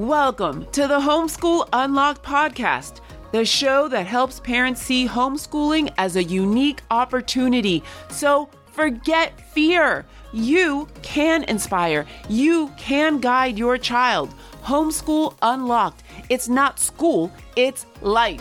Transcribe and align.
Welcome 0.00 0.64
to 0.72 0.88
the 0.88 0.98
Homeschool 0.98 1.68
Unlocked 1.74 2.22
podcast, 2.22 3.02
the 3.32 3.44
show 3.44 3.86
that 3.88 4.06
helps 4.06 4.40
parents 4.40 4.80
see 4.80 5.06
homeschooling 5.06 5.92
as 5.98 6.16
a 6.16 6.24
unique 6.24 6.80
opportunity. 6.90 7.82
So 8.08 8.48
forget 8.72 9.38
fear. 9.50 10.06
You 10.32 10.88
can 11.02 11.44
inspire, 11.44 12.06
you 12.30 12.72
can 12.78 13.18
guide 13.18 13.58
your 13.58 13.76
child. 13.76 14.32
Homeschool 14.62 15.36
Unlocked. 15.42 16.02
It's 16.30 16.48
not 16.48 16.80
school, 16.80 17.30
it's 17.54 17.84
life. 18.00 18.40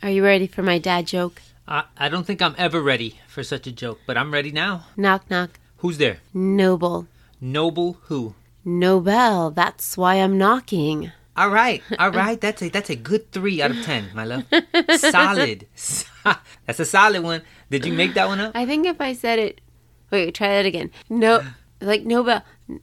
Are 0.00 0.10
you 0.10 0.22
ready 0.22 0.46
for 0.46 0.62
my 0.62 0.78
dad 0.78 1.08
joke? 1.08 1.42
I, 1.70 1.84
I 1.96 2.08
don't 2.08 2.24
think 2.26 2.42
I'm 2.42 2.56
ever 2.58 2.82
ready 2.82 3.20
for 3.28 3.44
such 3.44 3.68
a 3.68 3.72
joke, 3.72 4.00
but 4.04 4.16
I'm 4.18 4.32
ready 4.32 4.50
now. 4.50 4.86
Knock, 4.96 5.30
knock. 5.30 5.60
Who's 5.78 5.98
there? 5.98 6.18
Noble. 6.34 7.06
Noble 7.40 7.98
who? 8.02 8.34
Nobel. 8.64 9.52
That's 9.52 9.96
why 9.96 10.16
I'm 10.16 10.36
knocking. 10.36 11.12
All 11.36 11.48
right, 11.48 11.80
all 12.00 12.10
right. 12.10 12.40
That's 12.40 12.60
a 12.60 12.68
that's 12.70 12.90
a 12.90 12.96
good 12.96 13.30
three 13.30 13.62
out 13.62 13.70
of 13.70 13.82
ten, 13.84 14.10
my 14.12 14.24
love. 14.24 14.44
solid. 14.98 15.66
That's 16.66 16.80
a 16.80 16.84
solid 16.84 17.22
one. 17.22 17.40
Did 17.70 17.86
you 17.86 17.94
make 17.94 18.12
that 18.12 18.28
one 18.28 18.40
up? 18.40 18.52
I 18.54 18.66
think 18.66 18.86
if 18.86 19.00
I 19.00 19.14
said 19.14 19.38
it. 19.38 19.60
Wait, 20.10 20.34
try 20.34 20.48
that 20.48 20.66
again. 20.66 20.90
No, 21.08 21.40
like 21.80 22.02
Nobel. 22.02 22.42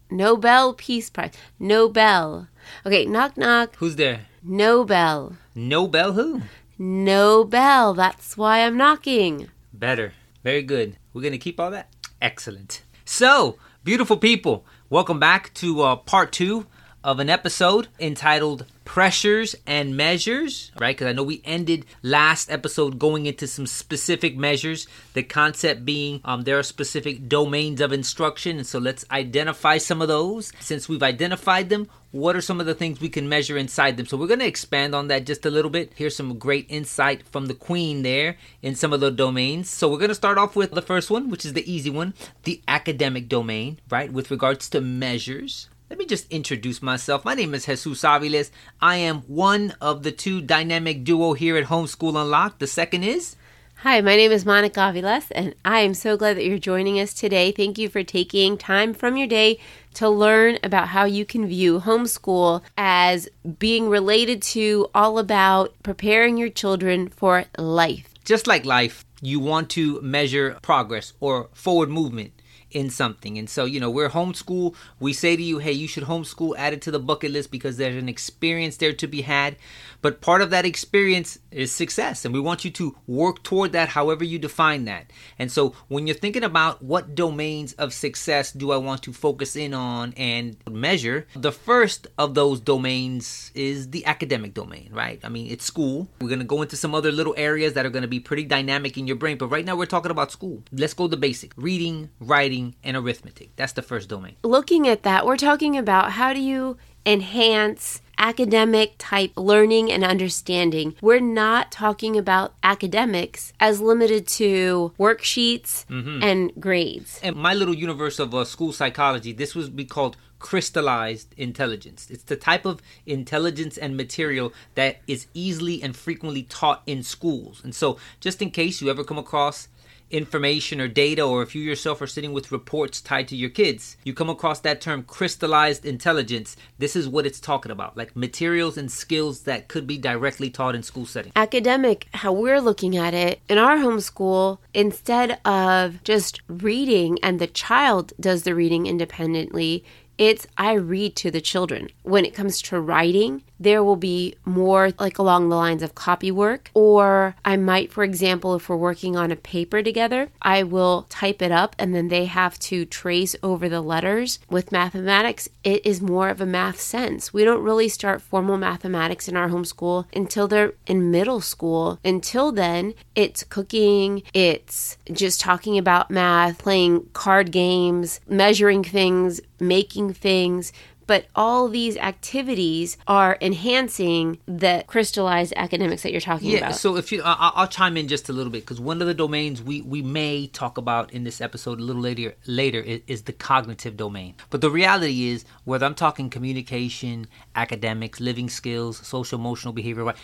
Nobel 0.10 0.74
Peace 0.74 1.10
Prize. 1.12 1.34
Nobel. 1.60 2.48
Okay, 2.86 3.06
knock, 3.06 3.38
knock. 3.38 3.76
Who's 3.76 3.96
there? 3.96 4.22
Nobel. 4.42 5.38
Nobel 5.54 6.14
who? 6.14 6.42
Nobel. 6.80 7.94
That's 7.94 8.38
why 8.38 8.60
I'm 8.60 8.78
knocking. 8.78 9.50
Better. 9.74 10.14
Very 10.44 10.62
good. 10.62 10.98
We're 11.14 11.24
gonna 11.24 11.38
keep 11.38 11.60
all 11.60 11.72
that. 11.72 11.90
Excellent. 12.22 12.84
So, 13.06 13.58
beautiful 13.84 14.18
people, 14.18 14.66
welcome 14.90 15.20
back 15.20 15.54
to 15.56 15.82
uh, 15.82 15.96
part 15.96 16.32
two 16.32 16.68
of 17.04 17.20
an 17.20 17.30
episode 17.30 17.88
entitled 18.00 18.66
Pressures 18.88 19.54
and 19.68 19.98
Measures, 19.98 20.72
right? 20.80 20.96
Because 20.96 21.08
I 21.08 21.12
know 21.12 21.22
we 21.22 21.42
ended 21.44 21.86
last 22.04 22.50
episode 22.50 22.98
going 22.98 23.26
into 23.26 23.46
some 23.46 23.68
specific 23.68 24.38
measures, 24.38 24.88
the 25.14 25.24
concept 25.24 25.84
being 25.84 26.22
um, 26.24 26.44
there 26.44 26.58
are 26.58 26.64
specific 26.64 27.28
domains 27.28 27.82
of 27.82 27.92
instruction. 27.92 28.58
And 28.58 28.66
so 28.66 28.80
let's 28.80 29.04
identify 29.12 29.78
some 29.78 30.02
of 30.02 30.08
those. 30.08 30.54
Since 30.62 30.88
we've 30.88 31.04
identified 31.04 31.68
them, 31.68 31.90
what 32.12 32.38
are 32.38 32.42
some 32.42 32.62
of 32.62 32.66
the 32.66 32.74
things 32.74 33.02
we 33.02 33.10
can 33.10 33.28
measure 33.28 33.58
inside 33.58 33.98
them? 33.98 34.06
So 34.06 34.16
we're 34.16 34.26
going 34.26 34.40
to 34.40 34.48
expand 34.48 34.96
on 34.96 35.10
that 35.10 35.26
just 35.26 35.46
a 35.46 35.52
little 35.52 35.70
bit. 35.70 35.92
Here's 35.94 36.16
some 36.16 36.40
great 36.40 36.66
insight 36.70 37.28
from 37.28 37.48
the 37.48 37.54
queen 37.54 38.04
there 38.04 38.38
in 38.62 38.74
some 38.74 38.94
of 38.94 39.02
the 39.02 39.12
domains. 39.12 39.70
So 39.70 39.90
we're 39.90 39.98
going 39.98 40.10
to 40.10 40.16
start 40.16 40.38
off 40.38 40.56
with 40.56 40.72
the 40.72 40.82
first 40.82 41.12
one, 41.12 41.30
which 41.30 41.46
is 41.46 41.52
the 41.52 41.70
easy 41.72 41.90
one, 41.90 42.14
the 42.44 42.62
academic 42.70 43.28
domain, 43.28 43.80
right? 43.90 44.12
With 44.12 44.32
regards 44.32 44.70
to 44.70 44.80
measures. 44.80 45.68
Let 45.90 46.00
me 46.00 46.06
just 46.06 46.30
introduce 46.30 46.82
myself. 46.82 47.24
My 47.24 47.34
name 47.34 47.54
is 47.54 47.66
Jesus 47.66 48.02
Aviles. 48.02 48.52
I 48.82 48.98
am 48.98 49.22
one 49.22 49.74
of 49.80 50.04
the 50.04 50.12
two 50.12 50.42
dynamic 50.42 51.06
duo 51.06 51.32
here 51.32 51.56
at 51.56 51.68
Homeschool 51.68 52.22
Unlocked. 52.22 52.60
The 52.60 52.68
second 52.68 53.04
is 53.04 53.38
Hi, 53.78 54.02
my 54.02 54.18
name 54.18 54.34
is 54.34 54.46
Monica 54.46 54.82
Aviles, 54.82 55.32
and 55.34 55.56
I 55.64 55.80
am 55.80 55.94
so 55.94 56.18
glad 56.18 56.36
that 56.36 56.46
you're 56.46 56.58
joining 56.58 57.00
us 57.00 57.14
today. 57.14 57.54
Thank 57.54 57.78
you 57.78 57.88
for 57.88 58.04
taking 58.04 58.58
time 58.58 58.94
from 58.94 59.16
your 59.16 59.28
day 59.28 59.60
to 59.94 60.10
learn 60.10 60.58
about 60.62 60.90
how 60.90 61.06
you 61.06 61.24
can 61.24 61.48
view 61.48 61.80
homeschool 61.80 62.64
as 62.78 63.30
being 63.58 63.88
related 63.88 64.42
to 64.42 64.90
all 64.94 65.20
about 65.20 65.74
preparing 65.84 66.36
your 66.36 66.50
children 66.50 67.08
for 67.08 67.46
life. 67.58 68.14
just 68.26 68.46
like 68.46 68.66
life, 68.66 69.06
you 69.22 69.40
want 69.40 69.70
to 69.70 70.02
measure 70.02 70.58
progress 70.62 71.14
or 71.22 71.48
forward 71.54 71.90
movement 71.90 72.34
in 72.72 72.90
something. 72.90 73.38
And 73.38 73.50
so, 73.50 73.66
you 73.66 73.80
know, 73.80 73.90
we're 73.90 74.10
homeschool. 74.10 74.76
We 75.00 75.14
say 75.14 75.36
to 75.36 75.44
you, 75.44 75.60
hey, 75.60 75.72
you 75.72 75.88
should 75.88 76.04
homeschool, 76.04 76.56
add 76.58 76.74
it 76.74 76.82
to 76.84 76.92
the 76.92 77.00
bucket 77.00 77.32
list 77.32 77.52
because 77.52 77.78
there's 77.78 77.96
an 77.96 78.10
experience 78.10 78.78
there 78.78 78.94
to 78.94 79.08
be 79.08 79.22
had. 79.22 79.56
But 80.02 80.22
part 80.22 80.42
of 80.42 80.50
that 80.52 80.66
experience 80.66 81.40
is 81.52 81.72
success. 81.72 82.26
And 82.26 82.34
we 82.34 82.40
want 82.40 82.66
you 82.66 82.72
to 82.72 82.96
work 83.08 83.44
toward 83.44 83.72
that 83.72 83.90
however 83.90 84.24
you 84.24 84.40
define 84.40 84.86
that. 84.86 85.12
And 85.40 85.52
so 85.52 85.76
when 85.88 86.08
you're 86.08 86.16
thinking 86.16 86.44
about 86.44 86.84
what 86.84 87.16
domains 87.16 87.74
of 87.74 87.94
success 87.94 88.52
do 88.52 88.72
I 88.72 88.78
want 88.78 89.04
to 89.04 89.14
focus 89.14 89.56
in 89.56 89.74
on 89.74 90.14
and 90.18 90.58
measure, 90.70 91.28
the 91.36 91.52
first 91.52 92.08
of 92.18 92.36
those 92.36 92.60
domains 92.60 93.52
is 93.56 93.90
the 93.92 94.06
academic 94.06 94.54
domain, 94.54 94.90
right? 94.92 95.20
I 95.24 95.30
mean, 95.30 95.48
it's 95.52 95.66
school. 95.66 96.08
We're 96.22 96.30
going 96.30 96.40
to 96.40 96.46
go 96.46 96.62
into 96.62 96.76
some 96.76 96.94
other 96.94 97.12
little 97.12 97.34
areas 97.38 97.74
that 97.74 97.86
are 97.86 97.90
going 97.90 98.04
to 98.04 98.08
be 98.08 98.20
pretty 98.20 98.44
dynamic 98.44 98.98
in 98.98 99.08
your 99.08 99.16
brain. 99.16 99.38
But 99.38 99.48
right 99.48 99.66
now 99.66 99.76
we're 99.76 99.86
talking 99.86 100.12
about 100.12 100.32
school. 100.32 100.64
Let's 100.72 100.94
go 100.94 101.08
the 101.08 101.18
basic 101.18 101.54
reading, 101.58 102.10
writing, 102.20 102.57
and 102.84 102.98
arithmetic. 102.98 103.50
That's 103.56 103.74
the 103.74 103.82
first 103.82 104.10
domain. 104.10 104.36
Looking 104.44 104.88
at 104.88 105.04
that, 105.04 105.26
we're 105.26 105.38
talking 105.38 105.78
about 105.78 106.12
how 106.14 106.34
do 106.34 106.40
you 106.40 106.78
enhance 107.06 108.02
academic 108.18 108.96
type 108.98 109.32
learning 109.38 109.92
and 109.92 110.04
understanding. 110.04 110.96
We're 111.02 111.20
not 111.20 111.72
talking 111.72 112.18
about 112.18 112.54
academics 112.64 113.54
as 113.60 113.80
limited 113.80 114.28
to 114.40 114.92
worksheets 115.00 115.86
and 116.24 116.52
grades. 116.60 117.20
in 117.24 117.38
my 117.38 117.54
little 117.54 117.76
universe 117.76 118.20
of 118.20 118.34
uh, 118.34 118.44
school 118.44 118.74
psychology, 118.74 119.32
this 119.34 119.56
would 119.56 119.76
be 119.76 119.86
called 119.86 120.18
crystallized 120.40 121.34
intelligence. 121.38 122.08
It's 122.10 122.24
the 122.24 122.36
type 122.36 122.66
of 122.66 122.82
intelligence 123.06 123.78
and 123.78 123.98
material 123.98 124.54
that 124.76 124.98
is 125.08 125.28
easily 125.34 125.82
and 125.82 125.96
frequently 125.96 126.44
taught 126.44 126.82
in 126.86 127.04
schools. 127.04 127.62
And 127.64 127.74
so, 127.74 127.98
just 128.20 128.42
in 128.42 128.52
case 128.52 128.82
you 128.82 128.90
ever 128.90 129.04
come 129.04 129.18
across 129.18 129.68
information 130.10 130.80
or 130.80 130.88
data, 130.88 131.22
or 131.22 131.42
if 131.42 131.56
you 131.56 131.62
yourself 131.62 132.02
are 132.02 132.08
sitting 132.08 132.34
with 132.34 132.52
reports 132.52 133.02
tied 133.02 133.28
to 133.28 133.36
your 133.36 133.50
kids, 133.50 133.98
you 134.04 134.14
come 134.14 134.30
across 134.30 134.60
that 134.62 134.82
term 134.82 135.04
crystallized 135.04 135.86
intelligence, 135.86 136.56
this 136.78 136.96
is 136.96 137.08
what 137.08 137.26
it's 137.26 137.40
talking 137.40 137.72
about 137.72 137.98
like 137.98 138.16
materials 138.16 138.78
and 138.78 138.92
skills 138.92 139.42
that 139.42 139.68
could 139.68 139.88
be 139.88 139.98
directly 139.98 140.50
taught 140.50 140.76
in 140.76 140.84
school 140.84 141.06
settings. 141.06 141.34
Academic, 141.36 142.08
how 142.14 142.32
we're 142.32 142.62
looking 142.62 142.98
at 142.98 143.14
it 143.14 143.40
in 143.50 143.58
our 143.58 143.78
homeschool, 143.78 144.60
instead 144.74 145.40
of 145.46 146.04
just 146.04 146.42
reading 146.48 147.18
and 147.22 147.40
the 147.40 147.48
child 147.48 148.14
does 148.20 148.44
the 148.44 148.56
reading 148.56 148.86
independently, 148.86 149.84
it's 150.18 150.48
I 150.58 150.74
read 150.74 151.16
to 151.18 151.32
the 151.32 151.42
children. 151.42 151.90
When 152.04 152.26
it 152.26 152.34
comes 152.34 152.62
to 152.64 152.80
writing, 152.80 153.44
there 153.60 153.84
will 153.84 153.96
be 153.96 154.36
more 154.46 154.92
like 155.00 155.18
along 155.18 155.50
the 155.50 155.56
lines 155.56 155.84
of 155.84 155.96
copy 155.96 156.32
work, 156.32 156.70
or 156.74 157.36
I 157.44 157.58
might, 157.58 157.92
for 157.92 158.04
example, 158.04 158.56
if 158.56 158.70
we're 158.70 158.78
working 158.78 159.16
on 159.16 159.32
a 159.32 159.36
paper 159.36 159.82
together, 159.82 160.30
I 160.42 160.64
will 160.64 161.06
type 161.10 161.42
it 161.42 161.52
up 161.52 161.76
and 161.80 161.94
then 161.94 162.08
they 162.08 162.26
have 162.26 162.60
to 162.60 162.86
trace 162.86 163.36
over 163.42 163.70
the 163.70 163.82
letters. 163.82 164.40
With 164.50 164.72
mathematics, 164.72 165.50
it 165.64 165.86
is 165.86 166.02
more 166.02 166.30
of 166.30 166.42
a 166.42 166.46
math 166.46 166.80
sense. 166.80 167.34
We 167.34 167.44
don't 167.44 167.64
really 167.64 167.90
start 167.90 168.22
formal 168.22 168.58
mathematics 168.58 169.28
in 169.28 169.36
our 169.36 169.50
homeschool 169.50 170.06
until 170.14 170.48
they're 170.48 170.74
in 170.86 171.12
middle 171.12 171.42
school. 171.42 172.00
Until 172.04 172.52
then, 172.52 172.94
it's 173.16 173.44
cooking, 173.44 174.24
it's 174.34 174.98
just 175.12 175.40
talking 175.42 175.78
about 175.78 176.12
math, 176.12 176.60
playing 176.60 177.10
card 177.14 177.52
games, 177.52 178.20
measuring 178.28 178.84
things, 178.84 179.42
making 179.60 180.14
things. 180.14 180.72
But 181.08 181.28
all 181.36 181.70
these 181.70 181.98
activities 181.98 182.98
are 183.08 183.38
enhancing 183.42 184.40
the 184.46 184.84
crystallized 184.88 185.54
academics 185.56 186.04
that 186.04 186.12
you're 186.12 186.22
talking 186.22 186.50
Yeah, 186.50 186.58
about. 186.58 186.70
Yeah, 186.70 186.76
so 186.76 186.98
if 186.98 187.12
you, 187.12 187.24
I, 187.24 187.52
I'll 187.56 187.68
chime 187.68 187.98
in 187.98 188.08
just 188.08 188.30
a 188.30 188.34
little 188.34 188.52
bit 188.52 188.64
because 188.64 188.80
one 188.80 189.02
of 189.02 189.08
the 189.08 189.14
domains 189.14 189.64
we 189.64 189.82
we 189.82 190.02
may 190.02 190.48
talk 190.48 190.78
about 190.78 191.12
in 191.14 191.24
this 191.24 191.42
episode 191.42 191.80
a 191.80 191.84
little 191.84 192.02
later 192.02 192.36
later 192.46 192.80
is, 192.80 193.02
is 193.08 193.22
the 193.24 193.34
cognitive 193.34 193.98
domain. 193.98 194.36
But 194.50 194.62
the 194.62 194.70
reality 194.70 195.30
is, 195.30 195.46
whether 195.64 195.86
I'm 195.86 195.96
talking 195.96 196.30
communication, 196.30 197.28
academics, 197.56 198.20
living 198.20 198.50
skills, 198.50 199.06
social 199.08 199.40
emotional 199.40 199.74
behavior, 199.74 200.04
right, 200.04 200.16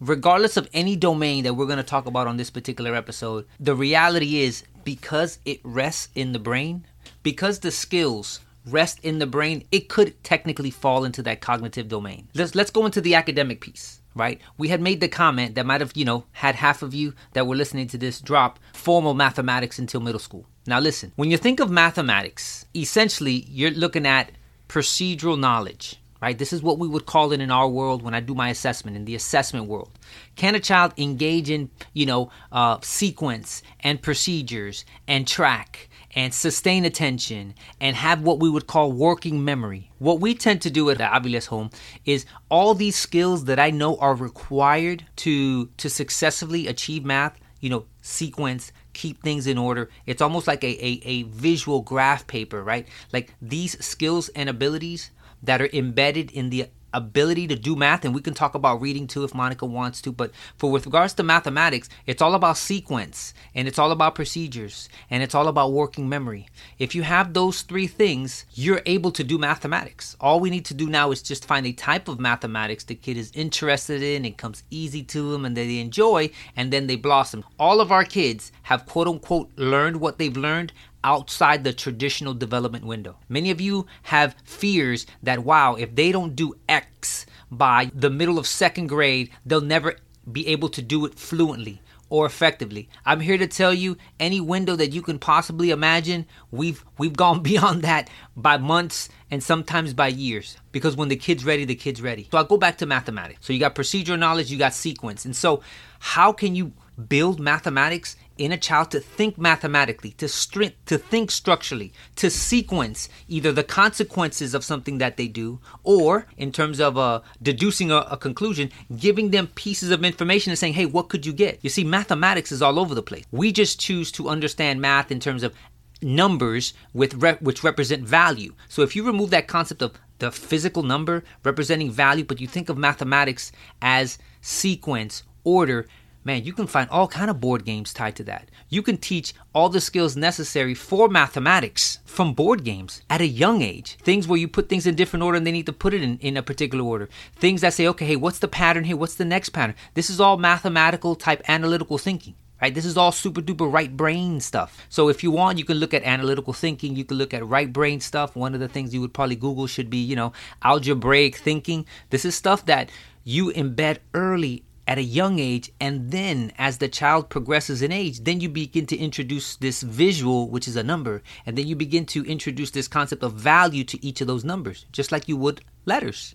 regardless 0.00 0.56
of 0.56 0.68
any 0.72 0.96
domain 0.96 1.44
that 1.44 1.54
we're 1.54 1.66
going 1.66 1.78
to 1.78 1.82
talk 1.82 2.06
about 2.06 2.26
on 2.26 2.36
this 2.36 2.50
particular 2.50 2.94
episode, 2.94 3.46
the 3.60 3.74
reality 3.74 4.40
is 4.40 4.64
because 4.84 5.38
it 5.44 5.60
rests 5.62 6.08
in 6.14 6.32
the 6.32 6.38
brain, 6.38 6.84
because 7.22 7.60
the 7.60 7.70
skills 7.70 8.40
rest 8.66 8.98
in 9.02 9.18
the 9.18 9.26
brain, 9.26 9.66
it 9.70 9.88
could 9.88 10.22
technically 10.24 10.70
fall 10.70 11.04
into 11.04 11.22
that 11.22 11.40
cognitive 11.40 11.88
domain. 11.88 12.28
Let's 12.34 12.54
let's 12.54 12.70
go 12.70 12.86
into 12.86 13.00
the 13.00 13.14
academic 13.14 13.60
piece, 13.60 14.00
right? 14.14 14.40
We 14.58 14.68
had 14.68 14.80
made 14.80 15.00
the 15.00 15.08
comment 15.08 15.54
that 15.54 15.66
might 15.66 15.80
have, 15.80 15.92
you 15.94 16.04
know, 16.04 16.24
had 16.32 16.54
half 16.54 16.82
of 16.82 16.94
you 16.94 17.14
that 17.32 17.46
were 17.46 17.56
listening 17.56 17.88
to 17.88 17.98
this 17.98 18.20
drop 18.20 18.58
formal 18.72 19.14
mathematics 19.14 19.78
until 19.78 20.00
middle 20.00 20.18
school. 20.20 20.46
Now 20.66 20.80
listen, 20.80 21.12
when 21.16 21.30
you 21.30 21.36
think 21.36 21.60
of 21.60 21.70
mathematics, 21.70 22.66
essentially 22.74 23.44
you're 23.48 23.70
looking 23.70 24.06
at 24.06 24.32
procedural 24.68 25.38
knowledge, 25.38 26.00
right? 26.22 26.38
This 26.38 26.52
is 26.52 26.62
what 26.62 26.78
we 26.78 26.88
would 26.88 27.04
call 27.04 27.32
it 27.32 27.40
in 27.40 27.50
our 27.50 27.68
world 27.68 28.02
when 28.02 28.14
I 28.14 28.20
do 28.20 28.34
my 28.34 28.48
assessment, 28.48 28.96
in 28.96 29.04
the 29.04 29.14
assessment 29.14 29.66
world. 29.66 29.90
Can 30.36 30.54
a 30.54 30.60
child 30.60 30.94
engage 30.96 31.50
in, 31.50 31.70
you 31.92 32.06
know, 32.06 32.30
uh, 32.50 32.78
sequence 32.80 33.62
and 33.80 34.00
procedures 34.00 34.86
and 35.06 35.28
track 35.28 35.90
and 36.14 36.32
sustain 36.32 36.84
attention 36.84 37.54
and 37.80 37.96
have 37.96 38.22
what 38.22 38.40
we 38.40 38.48
would 38.48 38.66
call 38.66 38.92
working 38.92 39.44
memory? 39.44 39.90
What 39.98 40.20
we 40.20 40.34
tend 40.34 40.62
to 40.62 40.70
do 40.70 40.90
at 40.90 40.98
the 40.98 41.04
Aviles 41.04 41.46
home 41.46 41.70
is 42.04 42.26
all 42.48 42.74
these 42.74 42.96
skills 42.96 43.44
that 43.44 43.58
I 43.58 43.70
know 43.70 43.96
are 43.96 44.14
required 44.14 45.04
to 45.16 45.66
to 45.66 45.90
successfully 45.90 46.66
achieve 46.66 47.04
math 47.04 47.38
you 47.64 47.70
know, 47.70 47.86
sequence, 48.02 48.72
keep 48.92 49.22
things 49.22 49.46
in 49.46 49.56
order. 49.56 49.88
It's 50.04 50.20
almost 50.20 50.46
like 50.46 50.62
a, 50.62 50.86
a, 50.86 51.00
a 51.04 51.22
visual 51.22 51.80
graph 51.80 52.26
paper, 52.26 52.62
right? 52.62 52.86
Like 53.10 53.32
these 53.40 53.82
skills 53.82 54.28
and 54.36 54.50
abilities 54.50 55.10
that 55.42 55.62
are 55.62 55.70
embedded 55.72 56.30
in 56.32 56.50
the 56.50 56.66
ability 56.94 57.46
to 57.48 57.56
do 57.56 57.76
math 57.76 58.04
and 58.04 58.14
we 58.14 58.20
can 58.20 58.32
talk 58.32 58.54
about 58.54 58.80
reading 58.80 59.06
too 59.06 59.24
if 59.24 59.34
Monica 59.34 59.66
wants 59.66 60.00
to 60.02 60.12
but 60.12 60.30
for 60.56 60.70
with 60.70 60.86
regards 60.86 61.12
to 61.14 61.22
mathematics 61.22 61.88
it's 62.06 62.22
all 62.22 62.34
about 62.34 62.56
sequence 62.56 63.34
and 63.54 63.68
it's 63.68 63.78
all 63.78 63.92
about 63.92 64.14
procedures 64.14 64.88
and 65.10 65.22
it's 65.22 65.34
all 65.34 65.48
about 65.48 65.72
working 65.72 66.08
memory. 66.08 66.46
If 66.78 66.94
you 66.94 67.02
have 67.02 67.34
those 67.34 67.62
three 67.62 67.86
things 67.86 68.46
you're 68.54 68.82
able 68.86 69.10
to 69.12 69.24
do 69.24 69.36
mathematics. 69.36 70.16
All 70.20 70.40
we 70.40 70.50
need 70.50 70.64
to 70.66 70.74
do 70.74 70.88
now 70.88 71.10
is 71.10 71.22
just 71.22 71.44
find 71.44 71.66
a 71.66 71.72
type 71.72 72.08
of 72.08 72.20
mathematics 72.20 72.84
the 72.84 72.94
kid 72.94 73.16
is 73.16 73.32
interested 73.34 74.02
in 74.02 74.24
it 74.24 74.38
comes 74.38 74.62
easy 74.70 75.02
to 75.02 75.32
them 75.32 75.44
and 75.44 75.56
they 75.56 75.78
enjoy 75.78 76.30
and 76.56 76.72
then 76.72 76.86
they 76.86 76.96
blossom. 76.96 77.44
All 77.58 77.80
of 77.80 77.92
our 77.92 78.04
kids 78.04 78.52
have 78.62 78.86
quote 78.86 79.08
unquote 79.08 79.50
learned 79.56 79.96
what 80.00 80.18
they've 80.18 80.36
learned 80.36 80.72
outside 81.04 81.62
the 81.62 81.72
traditional 81.72 82.34
development 82.34 82.84
window. 82.84 83.16
Many 83.28 83.50
of 83.50 83.60
you 83.60 83.86
have 84.04 84.34
fears 84.42 85.06
that, 85.22 85.40
wow, 85.40 85.74
if 85.74 85.94
they 85.94 86.10
don't 86.10 86.34
do 86.34 86.54
X 86.68 87.26
by 87.50 87.90
the 87.94 88.10
middle 88.10 88.38
of 88.38 88.46
second 88.46 88.88
grade, 88.88 89.30
they'll 89.46 89.60
never 89.60 89.96
be 90.30 90.48
able 90.48 90.70
to 90.70 90.82
do 90.82 91.04
it 91.04 91.14
fluently 91.14 91.80
or 92.08 92.26
effectively. 92.26 92.88
I'm 93.04 93.20
here 93.20 93.38
to 93.38 93.46
tell 93.46 93.74
you 93.74 93.96
any 94.20 94.40
window 94.40 94.76
that 94.76 94.92
you 94.92 95.02
can 95.02 95.18
possibly 95.18 95.70
imagine, 95.70 96.26
we've 96.50 96.84
we've 96.98 97.16
gone 97.16 97.42
beyond 97.50 97.82
that 97.82 98.08
by 98.36 98.56
months 98.56 99.08
and 99.30 99.42
sometimes 99.42 99.94
by 99.94 100.08
years 100.08 100.56
because 100.72 100.96
when 100.96 101.08
the 101.08 101.16
kid's 101.16 101.44
ready, 101.44 101.64
the 101.64 101.74
kid's 101.74 102.00
ready. 102.00 102.28
So 102.30 102.38
I'll 102.38 102.44
go 102.44 102.56
back 102.56 102.78
to 102.78 102.86
mathematics. 102.86 103.46
So 103.46 103.52
you 103.52 103.58
got 103.58 103.74
procedural 103.74 104.18
knowledge, 104.18 104.50
you 104.50 104.58
got 104.58 104.74
sequence. 104.74 105.24
And 105.24 105.34
so 105.34 105.62
how 105.98 106.32
can 106.32 106.54
you 106.54 106.72
build 107.08 107.40
mathematics 107.40 108.16
in 108.36 108.52
a 108.52 108.56
child 108.56 108.90
to 108.90 109.00
think 109.00 109.38
mathematically, 109.38 110.10
to 110.12 110.26
stri- 110.26 110.74
to 110.86 110.98
think 110.98 111.30
structurally, 111.30 111.92
to 112.16 112.30
sequence 112.30 113.08
either 113.28 113.52
the 113.52 113.64
consequences 113.64 114.54
of 114.54 114.64
something 114.64 114.98
that 114.98 115.16
they 115.16 115.28
do, 115.28 115.60
or 115.82 116.26
in 116.36 116.50
terms 116.50 116.80
of 116.80 116.98
uh, 116.98 117.20
deducing 117.42 117.90
a, 117.90 117.98
a 118.10 118.16
conclusion, 118.16 118.70
giving 118.96 119.30
them 119.30 119.46
pieces 119.48 119.90
of 119.90 120.04
information 120.04 120.50
and 120.50 120.58
saying, 120.58 120.74
"Hey, 120.74 120.86
what 120.86 121.08
could 121.08 121.24
you 121.24 121.32
get?" 121.32 121.58
You 121.62 121.70
see, 121.70 121.84
mathematics 121.84 122.52
is 122.52 122.62
all 122.62 122.78
over 122.78 122.94
the 122.94 123.02
place. 123.02 123.24
We 123.30 123.52
just 123.52 123.80
choose 123.80 124.10
to 124.12 124.28
understand 124.28 124.80
math 124.80 125.10
in 125.10 125.20
terms 125.20 125.42
of 125.42 125.54
numbers 126.02 126.74
with 126.92 127.14
which 127.40 127.64
represent 127.64 128.02
value. 128.02 128.54
So 128.68 128.82
if 128.82 128.94
you 128.94 129.04
remove 129.06 129.30
that 129.30 129.48
concept 129.48 129.80
of 129.80 129.98
the 130.18 130.30
physical 130.30 130.82
number 130.82 131.24
representing 131.42 131.90
value, 131.90 132.24
but 132.24 132.40
you 132.40 132.46
think 132.46 132.68
of 132.68 132.78
mathematics 132.78 133.52
as 133.80 134.18
sequence, 134.40 135.22
order, 135.44 135.86
man, 136.24 136.44
you 136.44 136.52
can 136.52 136.66
find 136.66 136.88
all 136.90 137.06
kind 137.06 137.30
of 137.30 137.40
board 137.40 137.64
games 137.64 137.92
tied 137.92 138.16
to 138.16 138.24
that. 138.24 138.50
You 138.68 138.82
can 138.82 138.96
teach 138.96 139.34
all 139.54 139.68
the 139.68 139.80
skills 139.80 140.16
necessary 140.16 140.74
for 140.74 141.08
mathematics 141.08 141.98
from 142.04 142.32
board 142.32 142.64
games 142.64 143.02
at 143.10 143.20
a 143.20 143.26
young 143.26 143.62
age. 143.62 143.96
Things 143.98 144.26
where 144.26 144.38
you 144.38 144.48
put 144.48 144.68
things 144.68 144.86
in 144.86 144.94
different 144.94 145.22
order 145.22 145.36
and 145.36 145.46
they 145.46 145.52
need 145.52 145.66
to 145.66 145.72
put 145.72 145.94
it 145.94 146.02
in, 146.02 146.18
in 146.18 146.36
a 146.36 146.42
particular 146.42 146.84
order. 146.84 147.08
Things 147.36 147.60
that 147.60 147.74
say, 147.74 147.86
okay, 147.88 148.06
hey, 148.06 148.16
what's 148.16 148.38
the 148.38 148.48
pattern 148.48 148.84
here? 148.84 148.96
What's 148.96 149.16
the 149.16 149.24
next 149.24 149.50
pattern? 149.50 149.76
This 149.92 150.08
is 150.08 150.20
all 150.20 150.36
mathematical 150.38 151.14
type 151.14 151.42
analytical 151.46 151.98
thinking. 151.98 152.34
Right? 152.62 152.74
This 152.74 152.86
is 152.86 152.96
all 152.96 153.12
super 153.12 153.42
duper 153.42 153.70
right 153.70 153.94
brain 153.94 154.40
stuff. 154.40 154.86
So 154.88 155.10
if 155.10 155.22
you 155.22 155.30
want, 155.30 155.58
you 155.58 155.66
can 155.66 155.76
look 155.76 155.92
at 155.92 156.02
analytical 156.04 156.54
thinking. 156.54 156.96
You 156.96 157.04
can 157.04 157.18
look 157.18 157.34
at 157.34 157.46
right 157.46 157.70
brain 157.70 158.00
stuff. 158.00 158.34
One 158.34 158.54
of 158.54 158.60
the 158.60 158.68
things 158.68 158.94
you 158.94 159.02
would 159.02 159.12
probably 159.12 159.36
Google 159.36 159.66
should 159.66 159.90
be, 159.90 159.98
you 159.98 160.16
know, 160.16 160.32
algebraic 160.62 161.36
thinking. 161.36 161.84
This 162.08 162.24
is 162.24 162.34
stuff 162.34 162.64
that 162.64 162.90
you 163.22 163.52
embed 163.52 163.98
early 164.14 164.64
at 164.86 164.98
a 164.98 165.02
young 165.02 165.38
age 165.38 165.72
and 165.80 166.10
then 166.10 166.52
as 166.58 166.78
the 166.78 166.88
child 166.88 167.28
progresses 167.28 167.82
in 167.82 167.92
age 167.92 168.20
then 168.20 168.40
you 168.40 168.48
begin 168.48 168.86
to 168.86 168.96
introduce 168.96 169.56
this 169.56 169.82
visual 169.82 170.48
which 170.48 170.68
is 170.68 170.76
a 170.76 170.82
number 170.82 171.22
and 171.46 171.56
then 171.56 171.66
you 171.66 171.74
begin 171.76 172.04
to 172.04 172.24
introduce 172.24 172.70
this 172.70 172.88
concept 172.88 173.22
of 173.22 173.32
value 173.32 173.84
to 173.84 174.04
each 174.04 174.20
of 174.20 174.26
those 174.26 174.44
numbers 174.44 174.86
just 174.92 175.12
like 175.12 175.28
you 175.28 175.36
would 175.36 175.62
letters 175.86 176.34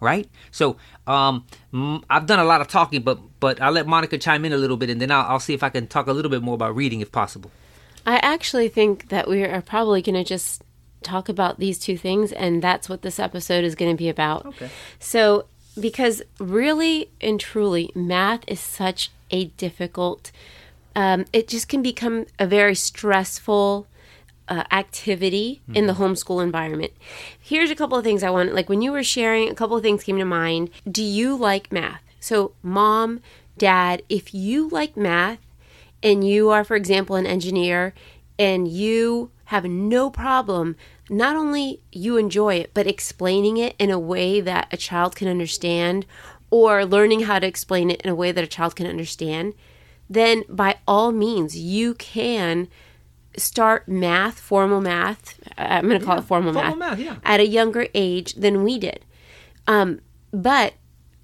right 0.00 0.28
so 0.50 0.76
um, 1.06 1.44
i've 2.08 2.26
done 2.26 2.38
a 2.38 2.44
lot 2.44 2.60
of 2.60 2.68
talking 2.68 3.02
but 3.02 3.18
but 3.40 3.60
i'll 3.60 3.72
let 3.72 3.86
monica 3.86 4.16
chime 4.16 4.44
in 4.44 4.52
a 4.52 4.56
little 4.56 4.76
bit 4.76 4.90
and 4.90 5.00
then 5.00 5.10
I'll, 5.10 5.32
I'll 5.32 5.40
see 5.40 5.54
if 5.54 5.62
i 5.62 5.68
can 5.68 5.86
talk 5.86 6.06
a 6.06 6.12
little 6.12 6.30
bit 6.30 6.42
more 6.42 6.54
about 6.54 6.76
reading 6.76 7.00
if 7.00 7.10
possible 7.10 7.50
I 8.08 8.16
actually 8.22 8.68
think 8.68 9.10
that 9.10 9.28
we 9.28 9.44
are 9.44 9.60
probably 9.60 10.00
going 10.00 10.14
to 10.14 10.24
just 10.24 10.62
talk 11.02 11.28
about 11.28 11.58
these 11.58 11.78
two 11.78 11.98
things, 11.98 12.32
and 12.32 12.62
that's 12.62 12.88
what 12.88 13.02
this 13.02 13.18
episode 13.18 13.64
is 13.64 13.74
going 13.74 13.90
to 13.90 13.96
be 13.96 14.08
about. 14.08 14.46
Okay. 14.46 14.70
So, 14.98 15.44
because 15.80 16.22
really 16.38 17.10
and 17.20 17.40
truly, 17.40 17.90
math 17.94 18.40
is 18.46 18.60
such 18.60 19.10
a 19.30 19.46
difficult, 19.46 20.30
um, 20.94 21.24
it 21.32 21.48
just 21.48 21.68
can 21.68 21.82
become 21.82 22.26
a 22.38 22.46
very 22.46 22.74
stressful 22.74 23.86
uh, 24.48 24.64
activity 24.72 25.60
in 25.74 25.86
the 25.86 25.94
homeschool 25.94 26.42
environment. 26.42 26.92
Here's 27.38 27.70
a 27.70 27.76
couple 27.76 27.98
of 27.98 28.04
things 28.04 28.22
I 28.22 28.30
want, 28.30 28.54
like 28.54 28.68
when 28.68 28.82
you 28.82 28.92
were 28.92 29.02
sharing, 29.02 29.50
a 29.50 29.54
couple 29.54 29.76
of 29.76 29.82
things 29.82 30.04
came 30.04 30.18
to 30.18 30.24
mind. 30.24 30.70
Do 30.90 31.02
you 31.02 31.36
like 31.36 31.70
math? 31.70 32.02
So, 32.18 32.52
mom, 32.62 33.20
dad, 33.58 34.02
if 34.08 34.32
you 34.34 34.68
like 34.68 34.96
math 34.96 35.38
and 36.02 36.26
you 36.26 36.50
are, 36.50 36.64
for 36.64 36.76
example, 36.76 37.16
an 37.16 37.26
engineer 37.26 37.92
and 38.38 38.68
you 38.68 39.30
have 39.46 39.64
no 39.64 40.10
problem 40.10 40.76
not 41.10 41.36
only 41.36 41.80
you 41.92 42.16
enjoy 42.16 42.56
it, 42.56 42.70
but 42.74 42.86
explaining 42.86 43.56
it 43.56 43.74
in 43.78 43.90
a 43.90 43.98
way 43.98 44.40
that 44.40 44.68
a 44.72 44.76
child 44.76 45.16
can 45.16 45.28
understand 45.28 46.06
or 46.50 46.84
learning 46.84 47.20
how 47.20 47.38
to 47.38 47.46
explain 47.46 47.90
it 47.90 48.00
in 48.02 48.10
a 48.10 48.14
way 48.14 48.32
that 48.32 48.44
a 48.44 48.48
child 48.48 48.76
can 48.76 48.86
understand, 48.86 49.54
then 50.08 50.44
by 50.48 50.76
all 50.86 51.12
means, 51.12 51.56
you 51.58 51.94
can 51.94 52.68
start 53.36 53.86
math, 53.88 54.40
formal 54.40 54.80
math. 54.80 55.38
I'm 55.56 55.86
going 55.88 56.00
to 56.00 56.04
call 56.04 56.16
Yeah, 56.16 56.22
it 56.22 56.26
formal, 56.26 56.52
formal 56.52 56.76
math, 56.76 56.98
math, 56.98 56.98
yeah. 56.98 57.16
at 57.24 57.40
a 57.40 57.46
younger 57.46 57.86
age 57.94 58.34
than 58.34 58.64
we 58.64 58.78
did. 58.78 59.04
Um, 59.66 60.00
but 60.32 60.74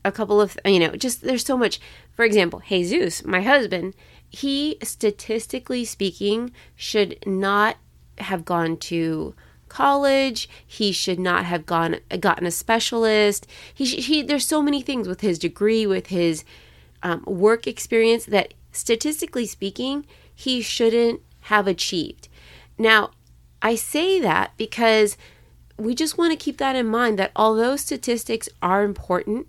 a 0.05 0.13
couple 0.13 0.41
of, 0.41 0.59
you 0.65 0.79
know, 0.79 0.91
just 0.91 1.23
there's 1.23 1.45
so 1.45 1.57
much. 1.57 1.81
For 2.13 2.25
example, 2.25 2.63
Jesus, 2.69 3.25
my 3.25 3.41
husband, 3.41 3.95
he 4.29 4.77
statistically 4.83 5.85
speaking 5.85 6.53
should 6.77 7.19
not 7.27 7.77
have 8.19 8.45
gone 8.45 8.77
to 8.77 9.35
college. 9.75 10.49
He 10.65 10.93
should 10.93 11.19
not 11.19 11.45
have 11.45 11.67
gone 11.67 11.97
gotten 12.21 12.47
a 12.47 12.53
specialist. 12.53 13.47
He, 13.75 13.85
he 13.85 14.23
there's 14.23 14.47
so 14.47 14.63
many 14.63 14.81
things 14.83 15.09
with 15.09 15.21
his 15.21 15.37
degree, 15.37 15.85
with 15.85 16.07
his 16.07 16.45
um, 17.03 17.25
work 17.27 17.67
experience 17.67 18.25
that 18.27 18.55
statistically 18.71 19.47
speaking, 19.47 20.07
he 20.33 20.63
shouldn't 20.63 21.21
have 21.53 21.67
achieved. 21.67 22.29
Now, 22.79 23.11
I 23.61 23.75
say 23.75 24.21
that 24.21 24.53
because 24.57 25.17
we 25.77 25.95
just 25.95 26.17
want 26.17 26.31
to 26.31 26.45
keep 26.45 26.59
that 26.59 26.77
in 26.77 26.87
mind 26.87 27.19
that 27.19 27.33
although 27.35 27.75
statistics 27.75 28.49
are 28.63 28.85
important, 28.85 29.49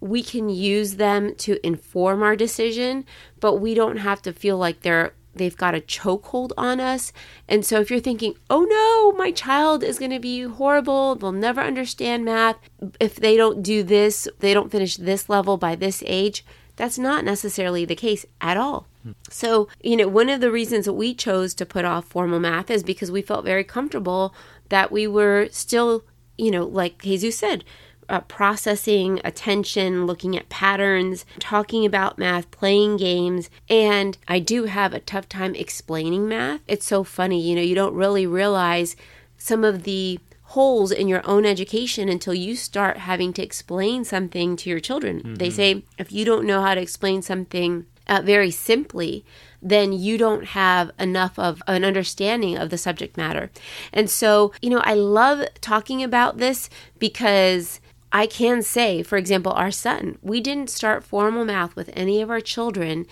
we 0.00 0.22
can 0.22 0.48
use 0.48 0.94
them 0.94 1.34
to 1.34 1.64
inform 1.66 2.22
our 2.22 2.36
decision, 2.36 3.04
but 3.38 3.56
we 3.56 3.74
don't 3.74 3.98
have 3.98 4.22
to 4.22 4.32
feel 4.32 4.56
like 4.56 4.80
they're 4.80 5.12
they've 5.34 5.56
got 5.56 5.74
a 5.74 5.80
chokehold 5.80 6.52
on 6.56 6.80
us. 6.80 7.12
And 7.48 7.64
so 7.64 7.80
if 7.80 7.90
you're 7.90 8.00
thinking, 8.00 8.34
"Oh 8.50 8.64
no, 8.64 9.16
my 9.18 9.30
child 9.30 9.82
is 9.82 9.98
going 9.98 10.10
to 10.10 10.18
be 10.18 10.42
horrible, 10.42 11.14
they'll 11.14 11.32
never 11.32 11.60
understand 11.60 12.24
math 12.24 12.56
if 13.00 13.16
they 13.16 13.36
don't 13.36 13.62
do 13.62 13.82
this, 13.82 14.28
they 14.40 14.54
don't 14.54 14.70
finish 14.70 14.96
this 14.96 15.28
level 15.28 15.56
by 15.56 15.74
this 15.74 16.02
age." 16.06 16.44
That's 16.76 16.98
not 16.98 17.24
necessarily 17.24 17.84
the 17.84 17.96
case 17.96 18.24
at 18.40 18.56
all. 18.56 18.86
So, 19.30 19.68
you 19.82 19.96
know, 19.96 20.06
one 20.06 20.28
of 20.28 20.40
the 20.40 20.50
reasons 20.50 20.84
that 20.84 20.92
we 20.92 21.14
chose 21.14 21.54
to 21.54 21.66
put 21.66 21.84
off 21.84 22.06
formal 22.06 22.40
math 22.40 22.70
is 22.70 22.82
because 22.82 23.10
we 23.10 23.22
felt 23.22 23.44
very 23.44 23.64
comfortable 23.64 24.34
that 24.68 24.92
we 24.92 25.06
were 25.06 25.48
still, 25.50 26.04
you 26.36 26.50
know, 26.50 26.64
like 26.64 27.02
Jesus 27.02 27.36
said, 27.38 27.64
uh, 28.08 28.20
processing 28.22 29.20
attention, 29.24 30.06
looking 30.06 30.36
at 30.36 30.48
patterns, 30.48 31.24
talking 31.38 31.84
about 31.84 32.18
math, 32.18 32.50
playing 32.50 32.96
games. 32.96 33.50
And 33.68 34.16
I 34.26 34.38
do 34.38 34.64
have 34.64 34.94
a 34.94 35.00
tough 35.00 35.28
time 35.28 35.54
explaining 35.54 36.28
math. 36.28 36.60
It's 36.66 36.86
so 36.86 37.04
funny, 37.04 37.40
you 37.40 37.54
know, 37.54 37.62
you 37.62 37.74
don't 37.74 37.94
really 37.94 38.26
realize 38.26 38.96
some 39.36 39.64
of 39.64 39.84
the 39.84 40.18
holes 40.42 40.90
in 40.90 41.08
your 41.08 41.20
own 41.28 41.44
education 41.44 42.08
until 42.08 42.32
you 42.32 42.56
start 42.56 42.96
having 42.96 43.34
to 43.34 43.42
explain 43.42 44.02
something 44.04 44.56
to 44.56 44.70
your 44.70 44.80
children. 44.80 45.34
They 45.34 45.50
say 45.50 45.82
if 45.98 46.10
you 46.10 46.24
don't 46.24 46.46
know 46.46 46.62
how 46.62 46.74
to 46.74 46.80
explain 46.80 47.20
something 47.20 47.84
uh, 48.08 48.22
very 48.24 48.50
simply, 48.50 49.26
then 49.60 49.92
you 49.92 50.16
don't 50.16 50.46
have 50.46 50.90
enough 50.98 51.38
of 51.38 51.62
an 51.66 51.84
understanding 51.84 52.56
of 52.56 52.70
the 52.70 52.78
subject 52.78 53.18
matter. 53.18 53.50
And 53.92 54.08
so, 54.08 54.52
you 54.62 54.70
know, 54.70 54.80
I 54.84 54.94
love 54.94 55.46
talking 55.60 56.02
about 56.02 56.38
this 56.38 56.70
because 56.98 57.80
I 58.12 58.26
can 58.26 58.62
say, 58.62 59.02
for 59.02 59.16
example, 59.18 59.52
our 59.52 59.70
son, 59.70 60.18
we 60.22 60.40
didn't 60.40 60.70
start 60.70 61.04
formal 61.04 61.44
math 61.44 61.76
with 61.76 61.90
any 61.92 62.22
of 62.22 62.30
our 62.30 62.40
children 62.40 63.06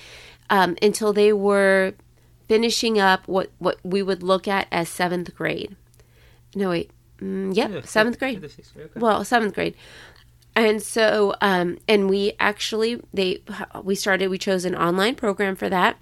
um, 0.48 0.76
until 0.80 1.12
they 1.12 1.32
were 1.32 1.92
finishing 2.48 2.98
up 2.98 3.26
what, 3.28 3.50
what 3.58 3.78
we 3.82 4.02
would 4.02 4.22
look 4.22 4.48
at 4.48 4.68
as 4.72 4.88
seventh 4.88 5.34
grade. 5.34 5.76
No, 6.54 6.70
wait. 6.70 6.90
Mm, 7.20 7.56
yep, 7.56 7.70
Yeah, 7.70 7.80
seventh 7.82 8.18
grade 8.18 8.40
fifth 8.40 8.52
or 8.52 8.54
sixth 8.54 8.74
grade, 8.74 8.86
okay. 8.90 9.00
well 9.00 9.24
seventh 9.24 9.54
grade 9.54 9.74
and 10.54 10.82
so 10.82 11.34
um 11.40 11.78
and 11.88 12.10
we 12.10 12.34
actually 12.38 13.00
they 13.14 13.42
we 13.82 13.94
started 13.94 14.28
we 14.28 14.36
chose 14.36 14.66
an 14.66 14.74
online 14.74 15.14
program 15.14 15.56
for 15.56 15.70
that 15.70 15.96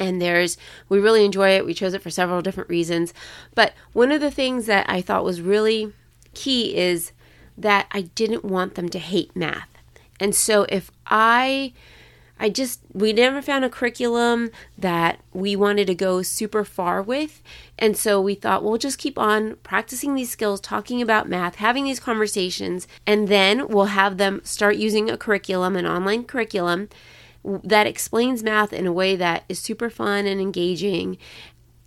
and 0.00 0.20
there's 0.20 0.56
we 0.88 0.98
really 0.98 1.24
enjoy 1.24 1.50
it 1.50 1.64
we 1.64 1.72
chose 1.72 1.94
it 1.94 2.02
for 2.02 2.10
several 2.10 2.42
different 2.42 2.68
reasons 2.68 3.14
but 3.54 3.72
one 3.92 4.10
of 4.10 4.20
the 4.20 4.32
things 4.32 4.66
that 4.66 4.84
i 4.90 5.00
thought 5.00 5.22
was 5.22 5.40
really 5.40 5.92
key 6.34 6.76
is 6.76 7.12
that 7.56 7.86
i 7.92 8.02
didn't 8.02 8.44
want 8.44 8.74
them 8.74 8.88
to 8.88 8.98
hate 8.98 9.34
math. 9.34 9.68
And 10.18 10.34
so 10.34 10.66
if 10.68 10.90
i 11.06 11.72
i 12.38 12.48
just 12.48 12.80
we 12.92 13.12
never 13.12 13.42
found 13.42 13.64
a 13.64 13.70
curriculum 13.70 14.50
that 14.78 15.20
we 15.32 15.54
wanted 15.56 15.86
to 15.86 15.94
go 15.94 16.22
super 16.22 16.64
far 16.64 17.02
with. 17.02 17.42
And 17.78 17.96
so 17.96 18.20
we 18.20 18.34
thought 18.34 18.62
we'll 18.62 18.78
just 18.78 18.98
keep 18.98 19.18
on 19.18 19.56
practicing 19.62 20.14
these 20.14 20.30
skills 20.30 20.60
talking 20.60 21.00
about 21.02 21.28
math 21.28 21.56
having 21.56 21.84
these 21.84 22.00
conversations 22.00 22.86
and 23.06 23.28
then 23.28 23.68
we'll 23.68 23.86
have 23.86 24.16
them 24.16 24.40
start 24.44 24.76
using 24.76 25.10
a 25.10 25.16
curriculum 25.16 25.76
an 25.76 25.86
online 25.86 26.24
curriculum 26.24 26.88
that 27.42 27.86
explains 27.86 28.42
math 28.42 28.72
in 28.72 28.86
a 28.86 28.92
way 28.92 29.16
that 29.16 29.44
is 29.48 29.58
super 29.58 29.88
fun 29.88 30.26
and 30.26 30.40
engaging 30.40 31.16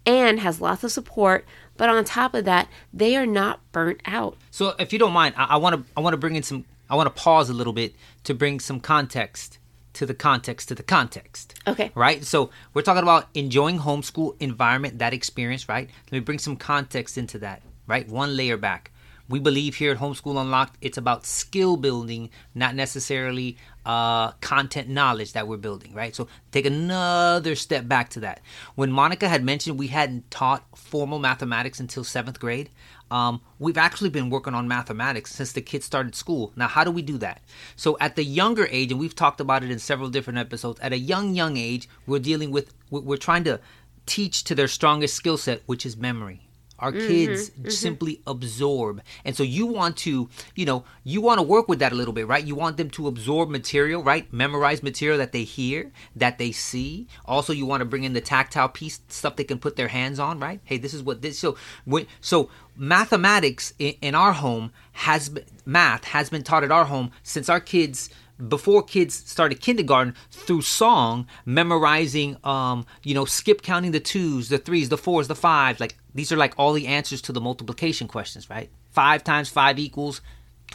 and 0.05 0.39
has 0.39 0.59
lots 0.59 0.83
of 0.83 0.91
support 0.91 1.45
but 1.77 1.89
on 1.89 2.03
top 2.03 2.33
of 2.33 2.45
that 2.45 2.67
they 2.93 3.15
are 3.15 3.25
not 3.25 3.59
burnt 3.71 4.01
out 4.05 4.37
So, 4.51 4.75
if 4.79 4.93
you 4.93 4.99
don't 4.99 5.13
mind, 5.13 5.35
I 5.37 5.57
want 5.57 5.75
to 5.75 5.91
I 5.97 6.01
want 6.01 6.13
to 6.13 6.17
bring 6.17 6.35
in 6.35 6.43
some. 6.43 6.65
I 6.89 6.95
want 6.95 7.13
to 7.13 7.21
pause 7.21 7.49
a 7.49 7.53
little 7.53 7.73
bit 7.73 7.95
to 8.25 8.33
bring 8.33 8.59
some 8.59 8.79
context 8.79 9.57
to 9.93 10.05
the 10.05 10.13
context 10.13 10.67
to 10.69 10.75
the 10.75 10.83
context. 10.83 11.55
Okay. 11.67 11.91
Right. 11.95 12.23
So 12.23 12.49
we're 12.73 12.81
talking 12.81 13.03
about 13.03 13.29
enjoying 13.33 13.79
homeschool 13.79 14.35
environment, 14.39 14.99
that 14.99 15.13
experience. 15.13 15.69
Right. 15.69 15.89
Let 16.07 16.11
me 16.11 16.19
bring 16.19 16.39
some 16.39 16.55
context 16.55 17.17
into 17.17 17.39
that. 17.39 17.61
Right. 17.87 18.07
One 18.07 18.35
layer 18.35 18.57
back. 18.57 18.91
We 19.29 19.39
believe 19.39 19.75
here 19.75 19.93
at 19.93 19.99
Homeschool 19.99 20.39
Unlocked, 20.39 20.77
it's 20.81 20.97
about 20.97 21.25
skill 21.25 21.77
building, 21.77 22.29
not 22.53 22.75
necessarily 22.75 23.57
uh, 23.85 24.31
content 24.33 24.89
knowledge 24.89 25.33
that 25.33 25.47
we're 25.47 25.57
building, 25.57 25.93
right? 25.93 26.15
So 26.15 26.27
take 26.51 26.65
another 26.65 27.55
step 27.55 27.87
back 27.87 28.09
to 28.11 28.21
that. 28.21 28.41
When 28.75 28.91
Monica 28.91 29.27
had 29.27 29.43
mentioned 29.43 29.77
we 29.77 29.87
hadn't 29.87 30.29
taught 30.31 30.63
formal 30.75 31.19
mathematics 31.19 31.79
until 31.79 32.03
seventh 32.03 32.39
grade, 32.39 32.69
um, 33.11 33.41
we've 33.59 33.77
actually 33.77 34.09
been 34.09 34.29
working 34.29 34.53
on 34.55 34.67
mathematics 34.67 35.33
since 35.33 35.51
the 35.51 35.61
kids 35.61 35.85
started 35.85 36.15
school. 36.15 36.51
Now, 36.55 36.67
how 36.67 36.83
do 36.83 36.91
we 36.91 37.01
do 37.01 37.17
that? 37.19 37.41
So, 37.75 37.97
at 37.99 38.15
the 38.15 38.23
younger 38.23 38.67
age, 38.71 38.91
and 38.91 38.99
we've 38.99 39.15
talked 39.15 39.39
about 39.39 39.63
it 39.63 39.69
in 39.69 39.79
several 39.79 40.09
different 40.09 40.39
episodes, 40.39 40.79
at 40.79 40.93
a 40.93 40.97
young, 40.97 41.35
young 41.35 41.57
age, 41.57 41.87
we're 42.07 42.19
dealing 42.19 42.49
with, 42.49 42.73
we're 42.89 43.17
trying 43.17 43.43
to 43.43 43.59
teach 44.05 44.43
to 44.45 44.55
their 44.55 44.67
strongest 44.67 45.15
skill 45.15 45.37
set, 45.37 45.61
which 45.65 45.85
is 45.85 45.95
memory. 45.95 46.47
Our 46.83 46.91
mm-hmm, 46.91 47.07
kids 47.07 47.49
mm-hmm. 47.49 47.69
simply 47.69 48.21
absorb. 48.27 49.01
And 49.23 49.37
so 49.37 49.41
you 49.41 49.65
want 49.65 49.95
to, 49.99 50.29
you 50.53 50.65
know, 50.65 50.83
you 51.05 51.21
want 51.21 51.39
to 51.39 51.41
work 51.43 51.69
with 51.69 51.79
that 51.79 51.93
a 51.93 51.95
little 51.95 52.13
bit, 52.13 52.27
right? 52.27 52.43
You 52.43 52.55
want 52.55 52.75
them 52.75 52.89
to 52.91 53.07
absorb 53.07 53.49
material, 53.49 54.03
right? 54.03 54.31
Memorize 54.33 54.83
material 54.83 55.17
that 55.19 55.31
they 55.31 55.45
hear, 55.45 55.93
that 56.17 56.39
they 56.39 56.51
see. 56.51 57.07
Also, 57.23 57.53
you 57.53 57.65
want 57.65 57.79
to 57.79 57.85
bring 57.85 58.03
in 58.03 58.11
the 58.11 58.19
tactile 58.19 58.67
piece, 58.67 58.99
stuff 59.07 59.37
they 59.37 59.45
can 59.45 59.59
put 59.59 59.77
their 59.77 59.87
hands 59.87 60.19
on, 60.19 60.41
right? 60.41 60.59
Hey, 60.65 60.77
this 60.77 60.93
is 60.93 61.01
what 61.01 61.21
this. 61.21 61.39
So, 61.39 61.55
when, 61.85 62.05
so 62.19 62.49
mathematics 62.75 63.73
in, 63.79 63.93
in 64.01 64.13
our 64.13 64.33
home 64.33 64.73
has 64.91 65.31
math 65.65 66.03
has 66.03 66.29
been 66.29 66.43
taught 66.43 66.65
at 66.65 66.71
our 66.71 66.85
home 66.85 67.11
since 67.23 67.47
our 67.47 67.61
kids 67.61 68.09
before 68.47 68.83
kids 68.83 69.15
started 69.15 69.59
kindergarten 69.61 70.15
through 70.31 70.61
song 70.61 71.25
memorizing 71.45 72.35
um 72.43 72.85
you 73.03 73.13
know 73.13 73.25
skip 73.25 73.61
counting 73.61 73.91
the 73.91 73.99
twos 73.99 74.49
the 74.49 74.57
threes 74.57 74.89
the 74.89 74.97
fours 74.97 75.27
the 75.27 75.35
fives 75.35 75.79
like 75.79 75.95
these 76.13 76.31
are 76.31 76.37
like 76.37 76.53
all 76.57 76.73
the 76.73 76.87
answers 76.87 77.21
to 77.21 77.31
the 77.31 77.41
multiplication 77.41 78.07
questions 78.07 78.49
right? 78.49 78.69
Five 78.91 79.23
times 79.23 79.49
five 79.49 79.79
equals 79.79 80.21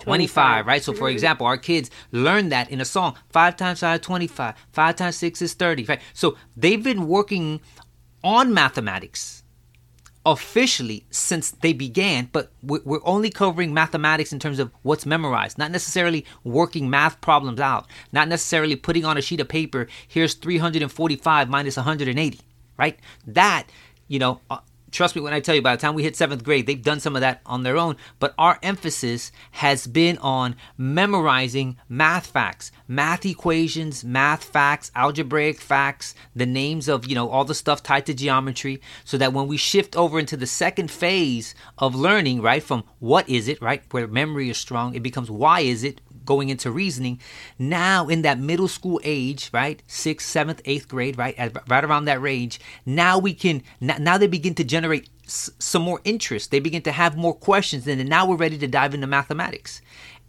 25, 0.00 0.34
25. 0.34 0.66
right? 0.66 0.82
So 0.82 0.92
for 0.92 1.08
example 1.08 1.46
our 1.46 1.56
kids 1.56 1.90
learn 2.12 2.50
that 2.50 2.70
in 2.70 2.80
a 2.80 2.84
song. 2.84 3.16
Five 3.30 3.56
times 3.56 3.80
five 3.80 4.00
25 4.00 4.54
five 4.72 4.96
times 4.96 5.16
six 5.16 5.42
is 5.42 5.54
30 5.54 5.84
right? 5.84 6.00
So 6.14 6.36
they've 6.56 6.82
been 6.82 7.06
working 7.06 7.60
on 8.24 8.52
mathematics 8.52 9.42
officially 10.26 11.06
since 11.10 11.50
they 11.50 11.72
began, 11.72 12.28
but 12.32 12.52
we're 12.62 13.00
only 13.04 13.30
covering 13.30 13.72
mathematics 13.72 14.32
in 14.32 14.38
terms 14.38 14.58
of 14.58 14.70
what's 14.82 15.06
memorized, 15.06 15.58
not 15.58 15.70
necessarily 15.70 16.24
working 16.44 16.90
math 16.90 17.20
problems 17.20 17.60
out, 17.60 17.86
not 18.12 18.28
necessarily 18.28 18.76
putting 18.76 19.04
on 19.04 19.16
a 19.16 19.22
sheet 19.22 19.40
of 19.40 19.48
paper, 19.48 19.86
here's 20.06 20.34
345 20.34 21.48
minus 21.48 21.76
180, 21.76 22.40
right? 22.76 22.98
That, 23.26 23.66
you 24.08 24.18
know, 24.18 24.40
uh, 24.50 24.58
trust 24.90 25.14
me 25.14 25.22
when 25.22 25.32
I 25.32 25.40
tell 25.40 25.54
you, 25.54 25.62
by 25.62 25.76
the 25.76 25.80
time 25.80 25.94
we 25.94 26.02
hit 26.02 26.16
seventh 26.16 26.44
grade, 26.44 26.66
they've 26.66 26.82
done 26.82 27.00
some 27.00 27.16
of 27.16 27.20
that 27.20 27.40
on 27.46 27.62
their 27.62 27.76
own. 27.76 27.96
But 28.18 28.34
our 28.38 28.58
emphasis 28.62 29.32
has 29.52 29.86
been 29.86 30.18
on 30.18 30.56
memorizing 30.76 31.76
math 31.88 32.26
facts, 32.26 32.72
math 32.86 33.24
equations, 33.26 34.04
math 34.04 34.44
facts, 34.44 34.90
algebraic 34.94 35.60
facts, 35.60 36.14
the 36.34 36.46
names 36.46 36.88
of, 36.88 37.06
you 37.06 37.14
know, 37.14 37.28
all 37.28 37.44
the 37.44 37.54
stuff 37.54 37.82
tied 37.82 38.06
to 38.06 38.14
geometry, 38.14 38.80
so 39.04 39.18
that 39.18 39.32
when 39.32 39.48
we 39.48 39.56
shift 39.56 39.96
over 39.96 40.18
into 40.18 40.36
the 40.36 40.46
second 40.46 40.90
phase 40.90 41.54
of 41.78 41.94
learning, 41.94 42.40
right, 42.42 42.62
from 42.62 42.84
what 42.98 43.28
is 43.28 43.48
it, 43.48 43.60
right, 43.62 43.82
where 43.90 44.06
memory 44.06 44.50
is 44.50 44.58
strong, 44.58 44.94
it 44.94 45.02
becomes 45.02 45.30
why 45.30 45.60
is 45.60 45.84
it, 45.84 46.00
going 46.28 46.50
into 46.50 46.70
reasoning. 46.70 47.18
Now, 47.58 48.08
in 48.08 48.20
that 48.22 48.38
middle 48.38 48.68
school 48.68 49.00
age, 49.02 49.50
right, 49.52 49.82
sixth, 49.86 50.28
seventh, 50.28 50.60
eighth 50.66 50.86
grade, 50.86 51.16
right, 51.16 51.36
at, 51.38 51.56
right 51.68 51.84
around 51.84 52.04
that 52.04 52.20
range, 52.20 52.60
now 52.84 53.18
we 53.18 53.32
can, 53.32 53.62
now 53.80 54.18
they 54.18 54.26
begin 54.28 54.54
to 54.56 54.64
generate 54.64 55.08
s- 55.24 55.50
some 55.58 55.82
more 55.82 56.00
interest. 56.04 56.50
They 56.50 56.60
begin 56.60 56.82
to 56.82 56.92
have 56.92 57.16
more 57.16 57.34
questions, 57.34 57.88
and 57.88 58.06
now 58.08 58.26
we're 58.26 58.44
ready 58.44 58.58
to 58.58 58.68
dive 58.68 58.92
into 58.94 59.06
mathematics. 59.06 59.80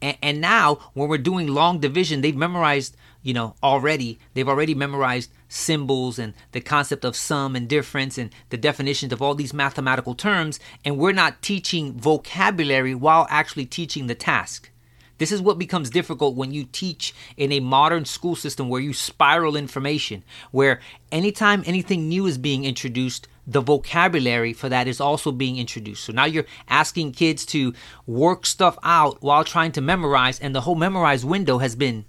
And, 0.02 0.18
and 0.22 0.42
now, 0.42 0.76
when 0.94 1.10
we're 1.10 1.18
doing 1.18 1.48
long 1.48 1.80
division, 1.80 2.22
they've 2.22 2.46
memorized, 2.48 2.96
you 3.22 3.34
know, 3.34 3.56
already. 3.62 4.20
They've 4.34 4.48
already 4.48 4.76
memorized 4.76 5.32
symbols 5.50 6.18
and 6.18 6.34
the 6.54 6.62
concept 6.62 7.04
of 7.04 7.16
sum 7.16 7.56
and 7.58 7.68
difference 7.68 8.18
and 8.18 8.30
the 8.52 8.58
definitions 8.58 9.12
of 9.12 9.22
all 9.22 9.36
these 9.36 9.54
mathematical 9.54 10.16
terms. 10.16 10.60
And 10.86 10.98
we're 10.98 11.12
not 11.24 11.42
teaching 11.42 12.00
vocabulary 12.00 12.96
while 12.96 13.28
actually 13.30 13.66
teaching 13.66 14.08
the 14.08 14.16
task. 14.16 14.70
This 15.20 15.32
is 15.32 15.42
what 15.42 15.60
becomes 15.60 15.90
difficult 15.90 16.36
when 16.36 16.52
you 16.52 16.64
teach 16.72 17.14
in 17.38 17.52
a 17.52 17.60
modern 17.60 18.06
school 18.06 18.36
system 18.36 18.70
where 18.70 18.82
you 18.82 18.94
spiral 18.94 19.56
information, 19.56 20.24
where 20.52 20.80
anytime 21.12 21.62
anything 21.66 22.10
new 22.10 22.26
is 22.26 22.38
being 22.38 22.66
introduced, 22.66 23.28
the 23.46 23.62
vocabulary 23.62 24.54
for 24.54 24.70
that 24.70 24.88
is 24.88 25.02
also 25.02 25.32
being 25.32 25.58
introduced. 25.58 26.06
So 26.06 26.14
now 26.14 26.26
you're 26.26 26.46
asking 26.68 27.12
kids 27.12 27.46
to 27.48 27.74
work 28.08 28.46
stuff 28.46 28.78
out 28.82 29.22
while 29.22 29.44
trying 29.44 29.74
to 29.74 29.82
memorize, 29.82 30.40
and 30.40 30.56
the 30.56 30.62
whole 30.62 30.76
memorize 30.76 31.26
window 31.26 31.60
has 31.60 31.76
been 31.76 32.06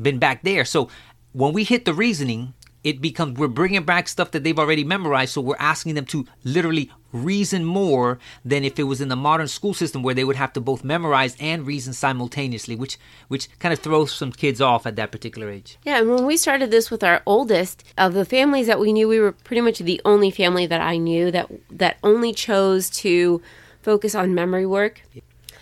been 0.00 0.18
back 0.18 0.42
there. 0.42 0.64
So 0.64 0.88
when 1.32 1.52
we 1.52 1.64
hit 1.64 1.84
the 1.84 1.94
reasoning, 1.94 2.54
it 2.84 3.00
becomes 3.00 3.38
we're 3.38 3.48
bringing 3.48 3.82
back 3.82 4.08
stuff 4.08 4.30
that 4.30 4.44
they've 4.44 4.58
already 4.58 4.84
memorized 4.84 5.32
so 5.32 5.40
we're 5.40 5.56
asking 5.58 5.94
them 5.94 6.04
to 6.04 6.26
literally 6.44 6.90
reason 7.12 7.64
more 7.64 8.18
than 8.44 8.64
if 8.64 8.78
it 8.78 8.82
was 8.82 9.00
in 9.00 9.08
the 9.08 9.16
modern 9.16 9.48
school 9.48 9.72
system 9.72 10.02
where 10.02 10.14
they 10.14 10.24
would 10.24 10.36
have 10.36 10.52
to 10.52 10.60
both 10.60 10.84
memorize 10.84 11.36
and 11.40 11.66
reason 11.66 11.92
simultaneously 11.92 12.76
which 12.76 12.98
which 13.28 13.48
kind 13.58 13.72
of 13.72 13.78
throws 13.78 14.12
some 14.12 14.30
kids 14.30 14.60
off 14.60 14.86
at 14.86 14.96
that 14.96 15.10
particular 15.10 15.50
age 15.50 15.78
Yeah, 15.84 15.98
and 15.98 16.10
when 16.10 16.26
we 16.26 16.36
started 16.36 16.70
this 16.70 16.90
with 16.90 17.02
our 17.02 17.22
oldest, 17.26 17.84
of 17.96 18.14
the 18.14 18.24
families 18.24 18.66
that 18.66 18.80
we 18.80 18.92
knew, 18.92 19.08
we 19.08 19.20
were 19.20 19.32
pretty 19.32 19.60
much 19.60 19.78
the 19.78 20.00
only 20.04 20.30
family 20.30 20.66
that 20.66 20.80
I 20.80 20.96
knew 20.96 21.30
that 21.30 21.50
that 21.70 21.96
only 22.02 22.32
chose 22.32 22.90
to 22.90 23.42
focus 23.82 24.14
on 24.14 24.34
memory 24.34 24.66
work. 24.66 25.02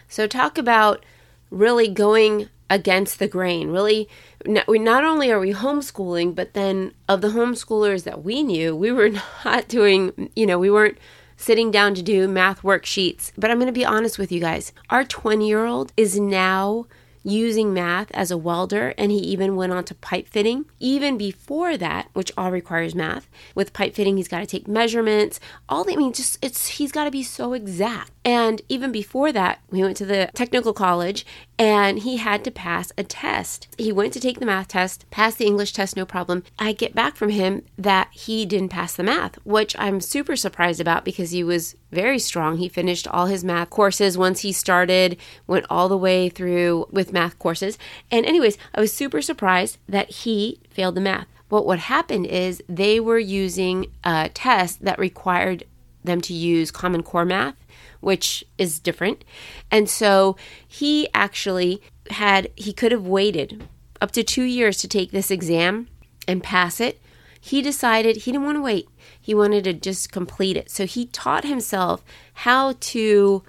So 0.08 0.26
talk 0.26 0.58
about 0.58 1.04
really 1.50 1.88
going 1.88 2.48
against 2.68 3.18
the 3.18 3.28
grain. 3.28 3.70
Really, 3.70 4.08
not, 4.44 4.66
we 4.66 4.78
not 4.78 5.04
only 5.04 5.30
are 5.30 5.40
we 5.40 5.52
homeschooling, 5.52 6.34
but 6.34 6.54
then 6.54 6.92
of 7.08 7.20
the 7.20 7.28
homeschoolers 7.28 8.04
that 8.04 8.24
we 8.24 8.42
knew, 8.42 8.74
we 8.74 8.92
were 8.92 9.10
not 9.44 9.68
doing. 9.68 10.30
You 10.34 10.46
know, 10.46 10.58
we 10.58 10.70
weren't 10.70 10.98
sitting 11.36 11.70
down 11.70 11.94
to 11.94 12.02
do 12.02 12.26
math 12.26 12.62
worksheets. 12.62 13.32
But 13.36 13.50
I'm 13.50 13.58
going 13.58 13.66
to 13.66 13.72
be 13.72 13.84
honest 13.84 14.18
with 14.18 14.32
you 14.32 14.40
guys. 14.40 14.72
Our 14.90 15.04
20 15.04 15.46
year 15.46 15.66
old 15.66 15.92
is 15.96 16.18
now 16.18 16.86
using 17.26 17.74
math 17.74 18.08
as 18.12 18.30
a 18.30 18.38
welder 18.38 18.94
and 18.96 19.10
he 19.10 19.18
even 19.18 19.56
went 19.56 19.72
on 19.72 19.82
to 19.82 19.96
pipe 19.96 20.28
fitting 20.28 20.64
even 20.78 21.18
before 21.18 21.76
that 21.76 22.08
which 22.12 22.30
all 22.36 22.52
requires 22.52 22.94
math 22.94 23.28
with 23.52 23.72
pipe 23.72 23.96
fitting 23.96 24.16
he's 24.16 24.28
got 24.28 24.38
to 24.38 24.46
take 24.46 24.68
measurements 24.68 25.40
all 25.68 25.82
the, 25.82 25.92
i 25.92 25.96
mean 25.96 26.12
just 26.12 26.38
it's 26.40 26.68
he's 26.68 26.92
got 26.92 27.02
to 27.02 27.10
be 27.10 27.24
so 27.24 27.52
exact 27.52 28.15
and 28.26 28.60
even 28.68 28.92
before 28.92 29.32
that 29.32 29.60
we 29.70 29.82
went 29.82 29.96
to 29.96 30.04
the 30.04 30.28
technical 30.34 30.74
college 30.74 31.24
and 31.58 32.00
he 32.00 32.18
had 32.18 32.44
to 32.44 32.50
pass 32.50 32.92
a 32.98 33.04
test 33.04 33.68
he 33.78 33.90
went 33.90 34.12
to 34.12 34.20
take 34.20 34.40
the 34.40 34.46
math 34.46 34.68
test 34.68 35.08
passed 35.10 35.38
the 35.38 35.46
english 35.46 35.72
test 35.72 35.96
no 35.96 36.04
problem 36.04 36.42
i 36.58 36.72
get 36.72 36.94
back 36.94 37.16
from 37.16 37.30
him 37.30 37.62
that 37.78 38.08
he 38.12 38.44
didn't 38.44 38.68
pass 38.68 38.94
the 38.94 39.02
math 39.02 39.36
which 39.44 39.74
i'm 39.78 40.00
super 40.00 40.36
surprised 40.36 40.80
about 40.80 41.04
because 41.04 41.30
he 41.30 41.42
was 41.42 41.76
very 41.90 42.18
strong 42.18 42.58
he 42.58 42.68
finished 42.68 43.08
all 43.08 43.26
his 43.26 43.44
math 43.44 43.70
courses 43.70 44.18
once 44.18 44.40
he 44.40 44.52
started 44.52 45.16
went 45.46 45.64
all 45.70 45.88
the 45.88 45.96
way 45.96 46.28
through 46.28 46.86
with 46.90 47.12
math 47.12 47.38
courses. 47.38 47.78
And, 48.10 48.26
anyways, 48.26 48.58
I 48.74 48.80
was 48.80 48.92
super 48.92 49.22
surprised 49.22 49.78
that 49.88 50.10
he 50.10 50.60
failed 50.70 50.94
the 50.94 51.00
math. 51.00 51.26
But 51.48 51.66
what 51.66 51.78
happened 51.78 52.26
is 52.26 52.62
they 52.68 52.98
were 52.98 53.18
using 53.18 53.86
a 54.04 54.30
test 54.32 54.84
that 54.84 54.98
required 54.98 55.64
them 56.02 56.20
to 56.22 56.34
use 56.34 56.70
Common 56.70 57.02
Core 57.02 57.24
math, 57.24 57.54
which 58.00 58.44
is 58.58 58.78
different. 58.78 59.24
And 59.70 59.88
so 59.88 60.36
he 60.66 61.08
actually 61.14 61.80
had, 62.10 62.50
he 62.56 62.72
could 62.72 62.92
have 62.92 63.06
waited 63.06 63.68
up 64.00 64.10
to 64.12 64.22
two 64.22 64.44
years 64.44 64.78
to 64.78 64.88
take 64.88 65.10
this 65.10 65.30
exam 65.30 65.88
and 66.28 66.42
pass 66.42 66.80
it. 66.80 67.00
he 67.46 67.62
decided 67.62 68.16
he 68.16 68.32
didn't 68.32 68.44
want 68.44 68.56
to 68.56 68.62
wait. 68.62 68.88
He 69.20 69.32
wanted 69.32 69.62
to 69.64 69.72
just 69.72 70.10
complete 70.10 70.56
it. 70.56 70.68
So 70.68 70.84
he 70.84 71.06
taught 71.06 71.44
himself 71.44 72.04
how 72.34 72.74
to 72.80 73.44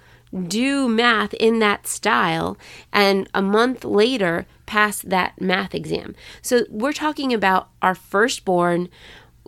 do 0.47 0.87
math 0.87 1.33
in 1.33 1.57
that 1.59 1.87
style 1.87 2.59
and 2.93 3.27
a 3.33 3.41
month 3.41 3.83
later 3.83 4.45
pass 4.67 5.01
that 5.01 5.41
math 5.41 5.73
exam. 5.73 6.13
So 6.43 6.65
we're 6.69 6.93
talking 6.93 7.33
about 7.33 7.69
our 7.81 7.95
firstborn, 7.95 8.89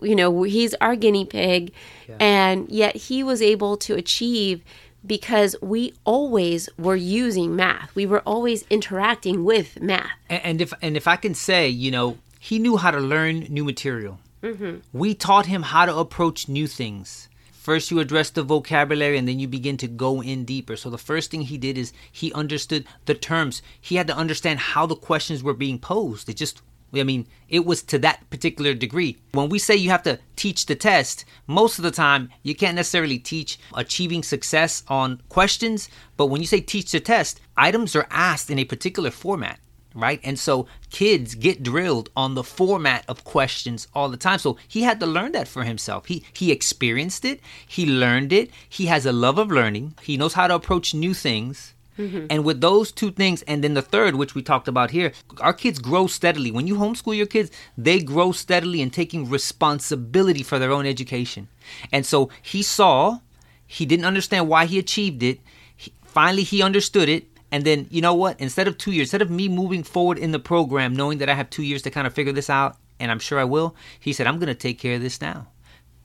you 0.02 0.16
know, 0.16 0.42
he's 0.42 0.74
our 0.80 0.96
guinea 0.96 1.26
pig 1.26 1.72
yeah. 2.08 2.16
and 2.18 2.68
yet 2.68 2.96
he 2.96 3.22
was 3.22 3.40
able 3.40 3.76
to 3.76 3.94
achieve 3.94 4.64
because 5.06 5.56
we 5.62 5.94
always 6.04 6.68
were 6.78 6.96
using 6.96 7.56
math. 7.56 7.94
We 7.94 8.06
were 8.06 8.20
always 8.20 8.64
interacting 8.70 9.44
with 9.44 9.80
math. 9.80 10.10
And, 10.28 10.44
and 10.44 10.60
if 10.60 10.72
and 10.82 10.96
if 10.96 11.08
I 11.08 11.16
can 11.16 11.34
say, 11.34 11.68
you 11.68 11.90
know, 11.90 12.18
he 12.38 12.58
knew 12.58 12.76
how 12.76 12.90
to 12.90 13.00
learn 13.00 13.40
new 13.48 13.64
material. 13.64 14.18
Mm-hmm. 14.42 14.78
We 14.92 15.14
taught 15.14 15.46
him 15.46 15.62
how 15.62 15.86
to 15.86 15.96
approach 15.96 16.48
new 16.48 16.66
things. 16.66 17.28
First, 17.52 17.90
you 17.90 18.00
address 18.00 18.30
the 18.30 18.42
vocabulary 18.42 19.18
and 19.18 19.28
then 19.28 19.38
you 19.38 19.46
begin 19.46 19.76
to 19.76 19.86
go 19.86 20.22
in 20.22 20.46
deeper. 20.46 20.76
So, 20.76 20.88
the 20.88 20.96
first 20.96 21.30
thing 21.30 21.42
he 21.42 21.58
did 21.58 21.76
is 21.76 21.92
he 22.10 22.32
understood 22.32 22.86
the 23.04 23.14
terms. 23.14 23.60
He 23.78 23.96
had 23.96 24.06
to 24.06 24.16
understand 24.16 24.60
how 24.60 24.86
the 24.86 24.96
questions 24.96 25.42
were 25.42 25.52
being 25.52 25.78
posed. 25.78 26.30
It 26.30 26.38
just, 26.38 26.62
I 26.94 27.02
mean, 27.04 27.26
it 27.48 27.64
was 27.64 27.82
to 27.84 27.98
that 28.00 28.28
particular 28.30 28.74
degree. 28.74 29.18
When 29.32 29.48
we 29.48 29.58
say 29.58 29.76
you 29.76 29.90
have 29.90 30.02
to 30.04 30.18
teach 30.36 30.66
the 30.66 30.74
test, 30.74 31.24
most 31.46 31.78
of 31.78 31.84
the 31.84 31.90
time 31.90 32.30
you 32.42 32.54
can't 32.54 32.76
necessarily 32.76 33.18
teach 33.18 33.58
achieving 33.74 34.22
success 34.22 34.82
on 34.88 35.22
questions. 35.28 35.88
But 36.16 36.26
when 36.26 36.40
you 36.40 36.46
say 36.46 36.60
teach 36.60 36.92
the 36.92 37.00
test, 37.00 37.40
items 37.56 37.94
are 37.94 38.08
asked 38.10 38.50
in 38.50 38.58
a 38.58 38.64
particular 38.64 39.10
format 39.10 39.60
right? 39.94 40.20
And 40.22 40.38
so 40.38 40.66
kids 40.90 41.34
get 41.34 41.62
drilled 41.62 42.10
on 42.16 42.34
the 42.34 42.44
format 42.44 43.04
of 43.08 43.24
questions 43.24 43.88
all 43.94 44.08
the 44.08 44.16
time. 44.16 44.38
So 44.38 44.56
he 44.68 44.82
had 44.82 45.00
to 45.00 45.06
learn 45.06 45.32
that 45.32 45.48
for 45.48 45.64
himself. 45.64 46.06
He 46.06 46.24
he 46.32 46.52
experienced 46.52 47.24
it, 47.24 47.40
he 47.66 47.86
learned 47.86 48.32
it, 48.32 48.50
he 48.68 48.86
has 48.86 49.06
a 49.06 49.12
love 49.12 49.38
of 49.38 49.50
learning, 49.50 49.94
he 50.02 50.16
knows 50.16 50.34
how 50.34 50.46
to 50.46 50.54
approach 50.54 50.94
new 50.94 51.14
things. 51.14 51.74
Mm-hmm. 51.98 52.26
And 52.30 52.44
with 52.44 52.60
those 52.60 52.92
two 52.92 53.10
things, 53.10 53.42
and 53.42 53.62
then 53.62 53.74
the 53.74 53.82
third, 53.82 54.14
which 54.14 54.34
we 54.34 54.42
talked 54.42 54.68
about 54.68 54.90
here, 54.90 55.12
our 55.40 55.52
kids 55.52 55.78
grow 55.78 56.06
steadily. 56.06 56.50
When 56.50 56.66
you 56.66 56.76
homeschool 56.76 57.16
your 57.16 57.26
kids, 57.26 57.50
they 57.76 58.00
grow 58.00 58.32
steadily 58.32 58.80
in 58.80 58.90
taking 58.90 59.28
responsibility 59.28 60.42
for 60.42 60.58
their 60.58 60.72
own 60.72 60.86
education. 60.86 61.48
And 61.92 62.06
so 62.06 62.30
he 62.42 62.62
saw, 62.62 63.18
he 63.66 63.84
didn't 63.84 64.06
understand 64.06 64.48
why 64.48 64.66
he 64.66 64.78
achieved 64.78 65.22
it. 65.22 65.40
He, 65.76 65.92
finally, 66.02 66.42
he 66.42 66.62
understood 66.62 67.08
it 67.08 67.26
and 67.52 67.64
then, 67.64 67.88
you 67.90 68.00
know 68.00 68.14
what? 68.14 68.40
Instead 68.40 68.68
of 68.68 68.78
two 68.78 68.92
years, 68.92 69.06
instead 69.06 69.22
of 69.22 69.30
me 69.30 69.48
moving 69.48 69.82
forward 69.82 70.18
in 70.18 70.32
the 70.32 70.38
program, 70.38 70.94
knowing 70.94 71.18
that 71.18 71.28
I 71.28 71.34
have 71.34 71.50
two 71.50 71.62
years 71.62 71.82
to 71.82 71.90
kind 71.90 72.06
of 72.06 72.14
figure 72.14 72.32
this 72.32 72.48
out, 72.48 72.76
and 72.98 73.10
I'm 73.10 73.18
sure 73.18 73.38
I 73.38 73.44
will, 73.44 73.74
he 73.98 74.12
said, 74.12 74.26
I'm 74.26 74.38
going 74.38 74.48
to 74.48 74.54
take 74.54 74.78
care 74.78 74.96
of 74.96 75.02
this 75.02 75.20
now. 75.20 75.48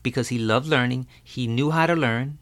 Because 0.02 0.28
he 0.28 0.38
loved 0.38 0.66
learning, 0.66 1.06
he 1.22 1.46
knew 1.46 1.70
how 1.70 1.86
to 1.86 1.94
learn, 1.94 2.38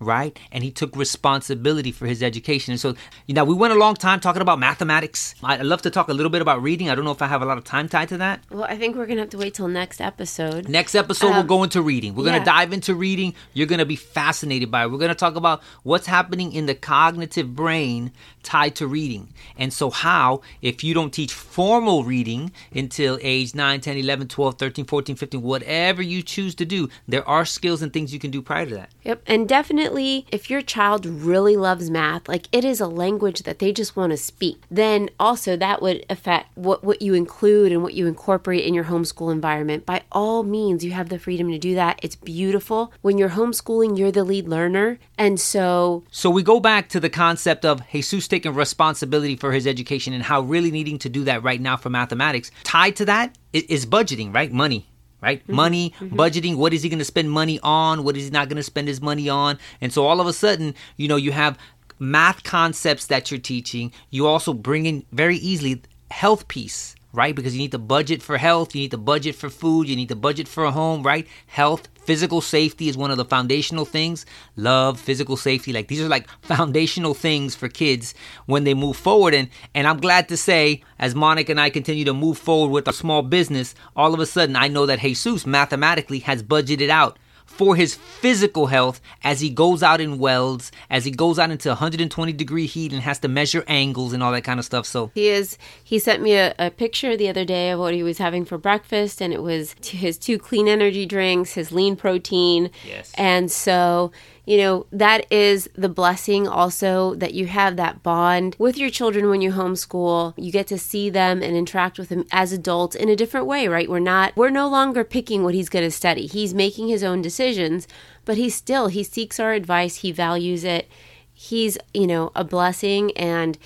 right? 0.00 0.38
And 0.52 0.62
he 0.62 0.70
took 0.70 0.94
responsibility 0.96 1.92
for 1.92 2.06
his 2.06 2.22
education. 2.22 2.72
And 2.72 2.80
so, 2.80 2.94
you 3.26 3.34
know, 3.34 3.44
we 3.44 3.54
went 3.54 3.72
a 3.72 3.76
long 3.76 3.94
time 3.94 4.20
talking 4.20 4.42
about 4.42 4.58
mathematics. 4.58 5.34
I'd 5.42 5.62
love 5.62 5.82
to 5.82 5.90
talk 5.90 6.08
a 6.08 6.12
little 6.12 6.30
bit 6.30 6.42
about 6.42 6.62
reading. 6.62 6.88
I 6.90 6.94
don't 6.94 7.04
know 7.04 7.10
if 7.10 7.22
I 7.22 7.26
have 7.26 7.42
a 7.42 7.44
lot 7.44 7.58
of 7.58 7.64
time 7.64 7.88
tied 7.88 8.08
to 8.10 8.18
that. 8.18 8.42
Well, 8.50 8.64
I 8.64 8.76
think 8.76 8.96
we're 8.96 9.06
going 9.06 9.16
to 9.16 9.22
have 9.22 9.30
to 9.30 9.38
wait 9.38 9.54
till 9.54 9.68
next 9.68 10.00
episode. 10.00 10.68
Next 10.68 10.94
episode, 10.94 11.28
um, 11.28 11.34
we'll 11.34 11.44
go 11.44 11.62
into 11.62 11.82
reading. 11.82 12.14
We're 12.14 12.26
yeah. 12.26 12.32
going 12.32 12.42
to 12.42 12.46
dive 12.46 12.72
into 12.72 12.94
reading. 12.94 13.34
You're 13.54 13.66
going 13.66 13.80
to 13.80 13.86
be 13.86 13.96
fascinated 13.96 14.70
by 14.70 14.84
it. 14.84 14.90
We're 14.90 14.98
going 14.98 15.08
to 15.10 15.14
talk 15.14 15.36
about 15.36 15.62
what's 15.82 16.06
happening 16.06 16.52
in 16.52 16.66
the 16.66 16.74
cognitive 16.74 17.54
brain 17.54 18.12
tied 18.42 18.76
to 18.76 18.86
reading. 18.86 19.28
And 19.56 19.72
so, 19.72 19.90
how, 19.90 20.42
if 20.62 20.84
you 20.84 20.94
don't 20.94 21.12
teach 21.12 21.32
formal 21.32 22.04
reading 22.04 22.52
until 22.74 23.18
age 23.20 23.54
9, 23.54 23.80
10, 23.80 23.96
11, 23.96 24.28
12, 24.28 24.58
13, 24.58 24.84
14, 24.84 25.16
15, 25.16 25.42
whatever 25.42 26.02
you 26.02 26.22
choose 26.22 26.54
to 26.56 26.64
do, 26.64 26.88
there 27.06 27.28
are 27.28 27.44
skills 27.44 27.82
and 27.82 27.92
things 27.92 28.12
you 28.12 28.20
can 28.20 28.30
do 28.30 28.40
prior 28.40 28.66
to 28.66 28.74
that. 28.74 28.90
Yep. 29.02 29.22
And 29.26 29.48
definitely 29.48 29.87
if 29.96 30.50
your 30.50 30.62
child 30.62 31.06
really 31.06 31.56
loves 31.56 31.90
math, 31.90 32.28
like 32.28 32.48
it 32.52 32.64
is 32.64 32.80
a 32.80 32.86
language 32.86 33.42
that 33.42 33.58
they 33.58 33.72
just 33.72 33.96
want 33.96 34.10
to 34.10 34.16
speak, 34.16 34.60
then 34.70 35.10
also 35.18 35.56
that 35.56 35.82
would 35.82 36.04
affect 36.10 36.56
what, 36.56 36.84
what 36.84 37.02
you 37.02 37.14
include 37.14 37.72
and 37.72 37.82
what 37.82 37.94
you 37.94 38.06
incorporate 38.06 38.64
in 38.64 38.74
your 38.74 38.84
homeschool 38.84 39.32
environment. 39.32 39.86
By 39.86 40.02
all 40.12 40.42
means, 40.42 40.84
you 40.84 40.92
have 40.92 41.08
the 41.08 41.18
freedom 41.18 41.50
to 41.50 41.58
do 41.58 41.74
that. 41.74 41.98
It's 42.02 42.16
beautiful. 42.16 42.92
When 43.02 43.18
you're 43.18 43.30
homeschooling, 43.30 43.98
you're 43.98 44.12
the 44.12 44.24
lead 44.24 44.48
learner. 44.48 44.98
And 45.16 45.40
so. 45.40 46.04
So 46.10 46.30
we 46.30 46.42
go 46.42 46.60
back 46.60 46.88
to 46.90 47.00
the 47.00 47.10
concept 47.10 47.64
of 47.64 47.82
Jesus 47.90 48.28
taking 48.28 48.54
responsibility 48.54 49.36
for 49.36 49.52
his 49.52 49.66
education 49.66 50.12
and 50.12 50.22
how 50.22 50.40
really 50.42 50.70
needing 50.70 50.98
to 51.00 51.08
do 51.08 51.24
that 51.24 51.42
right 51.42 51.60
now 51.60 51.76
for 51.76 51.90
mathematics. 51.90 52.50
Tied 52.64 52.96
to 52.96 53.04
that 53.06 53.36
is 53.52 53.86
budgeting, 53.86 54.34
right? 54.34 54.52
Money 54.52 54.88
right? 55.20 55.42
Mm-hmm. 55.42 55.54
Money, 55.54 55.94
mm-hmm. 55.98 56.16
budgeting, 56.16 56.56
what 56.56 56.72
is 56.72 56.82
he 56.82 56.88
going 56.88 56.98
to 56.98 57.04
spend 57.04 57.30
money 57.30 57.58
on? 57.62 58.04
What 58.04 58.16
is 58.16 58.24
he 58.24 58.30
not 58.30 58.48
going 58.48 58.56
to 58.56 58.62
spend 58.62 58.88
his 58.88 59.00
money 59.00 59.28
on? 59.28 59.58
And 59.80 59.92
so 59.92 60.06
all 60.06 60.20
of 60.20 60.26
a 60.26 60.32
sudden, 60.32 60.74
you 60.96 61.08
know, 61.08 61.16
you 61.16 61.32
have 61.32 61.58
math 61.98 62.44
concepts 62.44 63.06
that 63.06 63.30
you're 63.30 63.40
teaching. 63.40 63.92
You 64.10 64.26
also 64.26 64.52
bring 64.52 64.86
in 64.86 65.04
very 65.12 65.36
easily 65.36 65.82
health 66.10 66.48
piece 66.48 66.94
right? 67.12 67.34
Because 67.34 67.54
you 67.54 67.60
need 67.60 67.72
to 67.72 67.78
budget 67.78 68.22
for 68.22 68.36
health, 68.36 68.74
you 68.74 68.82
need 68.82 68.90
to 68.90 68.98
budget 68.98 69.34
for 69.34 69.48
food, 69.48 69.88
you 69.88 69.96
need 69.96 70.08
to 70.08 70.16
budget 70.16 70.46
for 70.46 70.64
a 70.64 70.70
home, 70.70 71.02
right? 71.02 71.26
Health, 71.46 71.88
physical 72.08 72.40
safety 72.40 72.88
is 72.88 72.96
one 72.96 73.10
of 73.10 73.18
the 73.18 73.24
foundational 73.26 73.84
things. 73.84 74.24
Love, 74.56 74.98
physical 74.98 75.36
safety, 75.36 75.74
like 75.74 75.88
these 75.88 76.00
are 76.00 76.08
like 76.08 76.26
foundational 76.40 77.12
things 77.12 77.54
for 77.54 77.68
kids 77.68 78.14
when 78.46 78.64
they 78.64 78.72
move 78.72 78.96
forward. 78.96 79.34
And 79.34 79.50
and 79.74 79.86
I'm 79.86 80.00
glad 80.00 80.26
to 80.30 80.36
say, 80.38 80.82
as 80.98 81.14
Monica 81.14 81.50
and 81.52 81.60
I 81.60 81.68
continue 81.68 82.06
to 82.06 82.14
move 82.14 82.38
forward 82.38 82.72
with 82.72 82.88
our 82.88 82.94
small 82.94 83.20
business, 83.20 83.74
all 83.94 84.14
of 84.14 84.20
a 84.20 84.24
sudden 84.24 84.56
I 84.56 84.68
know 84.68 84.86
that 84.86 85.00
Jesus 85.00 85.44
mathematically 85.44 86.20
has 86.20 86.42
budgeted 86.42 86.88
out 86.88 87.18
for 87.58 87.74
his 87.74 87.96
physical 87.96 88.66
health 88.66 89.00
as 89.24 89.40
he 89.40 89.50
goes 89.50 89.82
out 89.82 90.00
in 90.00 90.18
welds, 90.18 90.70
as 90.90 91.04
he 91.04 91.10
goes 91.10 91.40
out 91.40 91.50
into 91.50 91.68
120 91.68 92.32
degree 92.32 92.66
heat 92.66 92.92
and 92.92 93.02
has 93.02 93.18
to 93.18 93.28
measure 93.28 93.64
angles 93.66 94.12
and 94.12 94.22
all 94.22 94.30
that 94.30 94.44
kind 94.44 94.60
of 94.60 94.64
stuff. 94.64 94.86
So 94.86 95.10
he 95.12 95.26
is. 95.26 95.58
He 95.82 95.98
sent 95.98 96.22
me 96.22 96.34
a, 96.34 96.54
a 96.58 96.70
picture 96.70 97.16
the 97.16 97.28
other 97.28 97.44
day 97.44 97.70
of 97.70 97.80
what 97.80 97.94
he 97.94 98.04
was 98.04 98.18
having 98.18 98.44
for 98.44 98.58
breakfast, 98.58 99.20
and 99.20 99.34
it 99.34 99.42
was 99.42 99.74
his 99.84 100.16
two 100.16 100.38
clean 100.38 100.68
energy 100.68 101.04
drinks, 101.04 101.52
his 101.54 101.72
lean 101.72 101.96
protein. 101.96 102.70
Yes. 102.86 103.12
And 103.18 103.50
so 103.50 104.12
you 104.48 104.56
know, 104.56 104.86
that 104.92 105.30
is 105.30 105.68
the 105.74 105.90
blessing 105.90 106.48
also 106.48 107.14
that 107.16 107.34
you 107.34 107.44
have 107.44 107.76
that 107.76 108.02
bond 108.02 108.56
with 108.58 108.78
your 108.78 108.88
children 108.88 109.28
when 109.28 109.42
you 109.42 109.52
homeschool. 109.52 110.32
You 110.38 110.50
get 110.50 110.66
to 110.68 110.78
see 110.78 111.10
them 111.10 111.42
and 111.42 111.54
interact 111.54 111.98
with 111.98 112.08
them 112.08 112.24
as 112.32 112.50
adults 112.50 112.96
in 112.96 113.10
a 113.10 113.14
different 113.14 113.44
way, 113.44 113.68
right? 113.68 113.90
We're 113.90 113.98
not, 113.98 114.34
we're 114.38 114.48
no 114.48 114.66
longer 114.66 115.04
picking 115.04 115.44
what 115.44 115.52
he's 115.52 115.68
going 115.68 115.84
to 115.84 115.90
study. 115.90 116.26
He's 116.26 116.54
making 116.54 116.88
his 116.88 117.04
own 117.04 117.20
decisions, 117.20 117.86
but 118.24 118.38
he 118.38 118.48
still, 118.48 118.88
he 118.88 119.04
seeks 119.04 119.38
our 119.38 119.52
advice. 119.52 119.96
He 119.96 120.12
values 120.12 120.64
it. 120.64 120.88
He's, 121.34 121.76
you 121.92 122.06
know, 122.06 122.32
a 122.34 122.42
blessing. 122.42 123.14
And, 123.18 123.58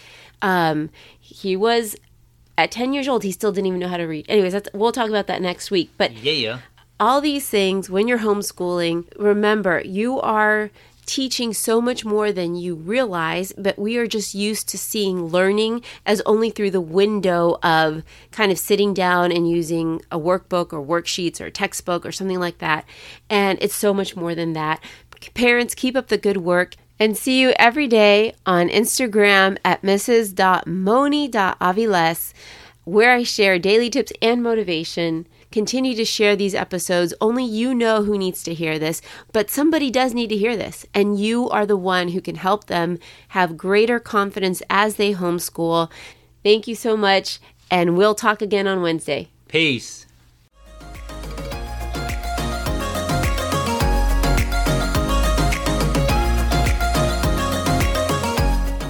um, 0.43 0.91
he 1.21 1.55
was 1.55 1.95
at 2.59 2.73
10 2.73 2.93
years 2.93 3.07
old, 3.07 3.23
he 3.23 3.31
still 3.31 3.53
didn't 3.53 3.69
even 3.69 3.79
know 3.79 3.87
how 3.87 3.99
to 3.99 4.05
read. 4.05 4.27
Anyways, 4.29 4.53
that's, 4.53 4.69
we'll 4.75 4.91
talk 4.91 5.09
about 5.09 5.29
that 5.29 5.41
next 5.41 5.71
week. 5.71 5.93
But 5.97 6.13
yeah, 6.13 6.33
yeah 6.33 6.59
all 7.03 7.21
these 7.21 7.49
things 7.49 7.91
when 7.91 8.07
you're 8.07 8.21
homeschooling, 8.21 9.05
remember 9.19 9.83
you 9.85 10.21
are 10.21 10.71
teaching 11.05 11.53
so 11.53 11.81
much 11.81 12.05
more 12.05 12.31
than 12.31 12.55
you 12.55 12.77
realize, 12.77 13.53
but 13.59 13.77
we 13.77 13.97
are 13.97 14.07
just 14.07 14.37
used 14.37 14.69
to 14.69 14.79
seeing 14.79 15.27
learning 15.27 15.83
as 16.07 16.23
only 16.27 16.49
through 16.49 16.71
the 16.71 16.81
window 16.81 17.59
of 17.61 18.05
kind 18.31 18.53
of 18.53 18.59
sitting 18.59 18.95
down 18.95 19.33
and 19.33 19.51
using 19.51 20.01
a 20.13 20.19
workbook 20.19 20.73
or 20.73 20.81
worksheets 20.81 21.41
or 21.41 21.51
textbook 21.51 22.07
or 22.07 22.13
something 22.13 22.39
like 22.39 22.59
that. 22.59 22.85
And 23.29 23.59
it's 23.61 23.75
so 23.75 23.93
much 23.93 24.15
more 24.15 24.37
than 24.37 24.53
that. 24.53 24.81
Parents, 25.35 25.75
keep 25.75 25.97
up 25.97 26.07
the 26.07 26.17
good 26.17 26.37
work 26.37 26.77
and 27.01 27.19
see 27.19 27.41
you 27.41 27.53
every 27.59 27.89
day 27.89 28.37
on 28.47 28.69
Instagram 28.69 29.59
at 29.65 29.83
mrs.moni.aviles, 29.83 32.33
where 32.85 33.13
I 33.13 33.23
share 33.25 33.59
daily 33.59 33.91
tips 33.91 34.13
and 34.23 34.41
motivation 34.41 35.27
continue 35.53 35.95
to 35.95 36.05
share 36.05 36.35
these 36.35 36.55
episodes. 36.55 37.15
Only 37.21 37.45
you 37.45 37.75
know 37.75 38.03
who 38.03 38.19
needs 38.19 38.43
to 38.45 38.55
hear 38.55 38.79
this, 38.79 39.03
but 39.33 39.51
somebody 39.51 39.91
does 39.91 40.15
need 40.15 40.29
to 40.29 40.37
hear 40.37 40.57
this, 40.57 40.85
and 40.95 41.21
you 41.21 41.49
are 41.51 41.67
the 41.67 41.77
one 41.77 42.09
who 42.09 42.21
can 42.21 42.37
help 42.37 42.67
them 42.67 42.99
have 43.29 43.57
greater 43.57 44.01
confidence 44.01 44.63
as 44.69 44.97
they 44.97 45.15
homeschool. 45.15 45.91
Thank 46.43 46.67
you 46.67 46.75
so 46.75 46.97
much, 46.97 47.39
and 47.71 47.97
we'll 47.97 48.15
talk 48.15 48.43
again 48.43 48.67
on 48.67 48.83
Wednesday. 48.83 49.29
Peace. 49.49 50.07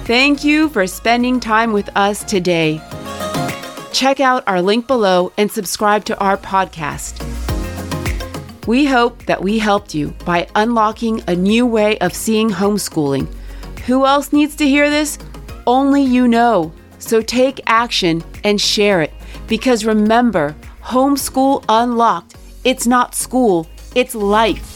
Thank 0.05 0.43
you 0.43 0.67
for 0.67 0.85
spending 0.85 1.39
time 1.39 1.71
with 1.71 1.89
us 1.95 2.25
today. 2.25 2.81
Check 3.93 4.19
out 4.19 4.43
our 4.47 4.59
link 4.59 4.87
below 4.87 5.31
and 5.37 5.51
subscribe 5.51 6.03
to 6.05 6.17
our 6.17 6.35
podcast. 6.35 7.21
We 8.65 8.85
hope 8.85 9.23
that 9.27 9.43
we 9.43 9.59
helped 9.59 9.93
you 9.93 10.15
by 10.25 10.47
unlocking 10.55 11.21
a 11.27 11.35
new 11.35 11.67
way 11.67 11.99
of 11.99 12.11
seeing 12.11 12.49
homeschooling. 12.49 13.31
Who 13.85 14.07
else 14.07 14.33
needs 14.33 14.55
to 14.55 14.67
hear 14.67 14.89
this? 14.89 15.19
Only 15.67 16.01
you 16.01 16.27
know. 16.27 16.73
So 16.97 17.21
take 17.21 17.61
action 17.67 18.23
and 18.43 18.59
share 18.59 19.03
it 19.03 19.13
because 19.47 19.85
remember, 19.85 20.55
Homeschool 20.81 21.63
Unlocked 21.69 22.35
It's 22.63 22.87
not 22.87 23.13
school, 23.13 23.67
it's 23.93 24.15
life. 24.15 24.72